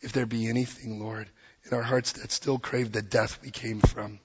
[0.00, 1.28] If there be anything, Lord,
[1.64, 4.18] in our hearts that still crave the death we came from,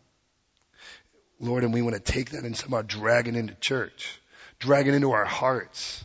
[1.39, 4.21] Lord, and we want to take that and somehow drag it into church,
[4.59, 6.03] drag it into our hearts,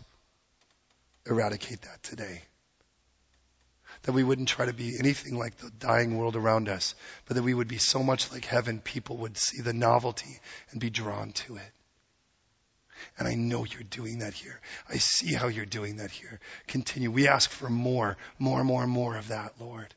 [1.27, 2.43] eradicate that today
[4.03, 6.95] that we wouldn't try to be anything like the dying world around us,
[7.27, 10.41] but that we would be so much like heaven, people would see the novelty
[10.71, 11.73] and be drawn to it.
[13.19, 14.61] And I know you're doing that here.
[14.89, 16.41] I see how you're doing that here.
[16.67, 17.11] Continue.
[17.11, 19.95] We ask for more, more, more, more of that, Lord.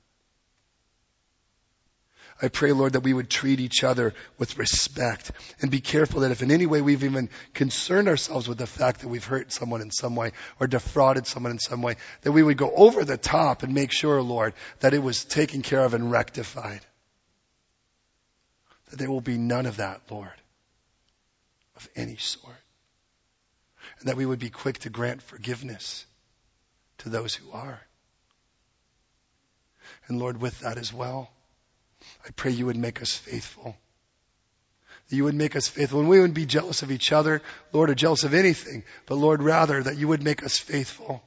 [2.42, 5.32] I pray, Lord, that we would treat each other with respect
[5.62, 9.02] and be careful that if in any way we've even concerned ourselves with the fact
[9.02, 12.44] that we've hurt someone in some way or defrauded someone in some way, that we
[12.44, 15.94] would go over the top and make sure, Lord, that it was taken care of
[15.94, 16.82] and rectified.
[18.90, 20.30] That there will be none of that, Lord,
[21.76, 22.63] of any sort.
[24.04, 26.06] And that we would be quick to grant forgiveness
[26.98, 27.80] to those who are.
[30.10, 31.32] And Lord, with that as well,
[32.28, 33.78] I pray you would make us faithful.
[35.08, 36.02] That you would make us faithful.
[36.02, 37.42] And we wouldn't be jealous of each other,
[37.72, 41.24] Lord, or jealous of anything, but Lord, rather that you would make us faithful.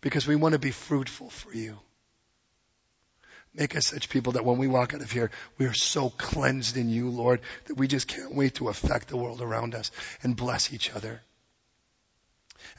[0.00, 1.78] Because we want to be fruitful for you.
[3.54, 6.76] Make us such people that when we walk out of here, we are so cleansed
[6.76, 9.90] in you, Lord, that we just can't wait to affect the world around us
[10.22, 11.20] and bless each other.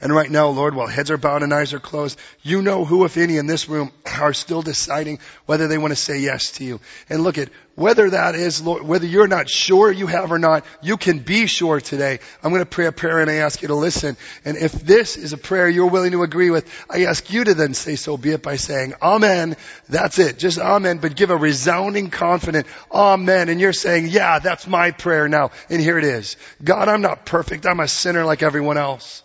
[0.00, 3.04] And right now, Lord, while heads are bowed and eyes are closed, you know who,
[3.04, 6.64] if any, in this room are still deciding whether they want to say yes to
[6.64, 6.80] you.
[7.08, 10.64] And look at whether that is, Lord, whether you're not sure you have or not,
[10.82, 12.18] you can be sure today.
[12.42, 14.16] I'm going to pray a prayer and I ask you to listen.
[14.44, 17.54] And if this is a prayer you're willing to agree with, I ask you to
[17.54, 19.56] then say so be it by saying Amen.
[19.88, 20.38] That's it.
[20.38, 23.48] Just Amen, but give a resounding confident Amen.
[23.48, 25.50] And you're saying, yeah, that's my prayer now.
[25.70, 26.36] And here it is.
[26.62, 27.66] God, I'm not perfect.
[27.66, 29.22] I'm a sinner like everyone else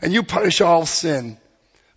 [0.00, 1.38] and you punish all sin.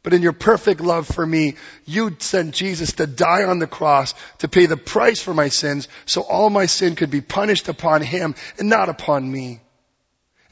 [0.04, 4.16] But in your perfect love for me, you sent Jesus to die on the cross
[4.40, 8.02] to pay the price for my sins so all my sin could be punished upon
[8.02, 9.62] him and not upon me.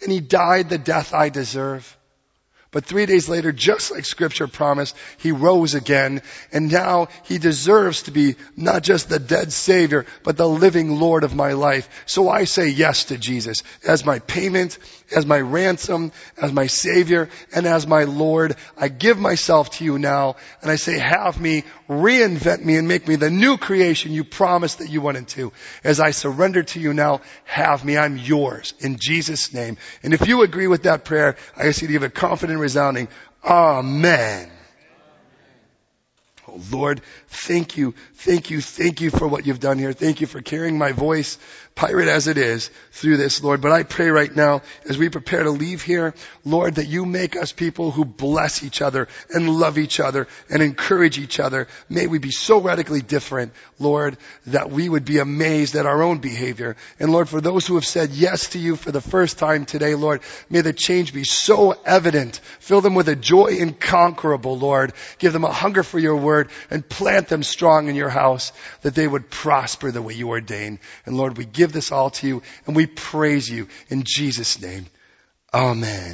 [0.03, 1.97] And he died the death I deserve.
[2.71, 6.21] But three days later, just like scripture promised, he rose again,
[6.51, 11.23] and now he deserves to be not just the dead savior, but the living Lord
[11.23, 11.89] of my life.
[12.05, 14.77] So I say yes to Jesus as my payment,
[15.15, 18.55] as my ransom, as my savior, and as my Lord.
[18.77, 23.07] I give myself to you now, and I say, have me, reinvent me, and make
[23.07, 25.51] me the new creation you promised that you wanted to.
[25.83, 27.97] As I surrender to you now, have me.
[27.97, 29.77] I'm yours in Jesus' name.
[30.03, 33.07] And if you agree with that prayer, I ask you to give a confident resounding
[33.43, 34.51] Amen.
[36.47, 39.93] Oh Lord, thank you, thank you, thank you for what you've done here.
[39.93, 41.37] Thank you for carrying my voice
[41.79, 43.61] pirate as it is, through this, Lord.
[43.61, 46.13] But I pray right now, as we prepare to leave here,
[46.43, 50.61] Lord, that you make us people who bless each other and love each other and
[50.61, 51.69] encourage each other.
[51.87, 54.17] May we be so radically different, Lord,
[54.47, 56.75] that we would be amazed at our own behavior.
[56.99, 59.95] And Lord, for those who have said yes to you for the first time today,
[59.95, 62.41] Lord, may the change be so evident.
[62.59, 64.91] Fill them with a joy inconquerable, Lord.
[65.17, 66.87] Give them a hunger for your word and
[67.27, 68.51] them strong in your house
[68.81, 70.79] that they would prosper the way you ordain.
[71.05, 74.85] And Lord, we give this all to you and we praise you in Jesus' name.
[75.53, 76.07] Amen.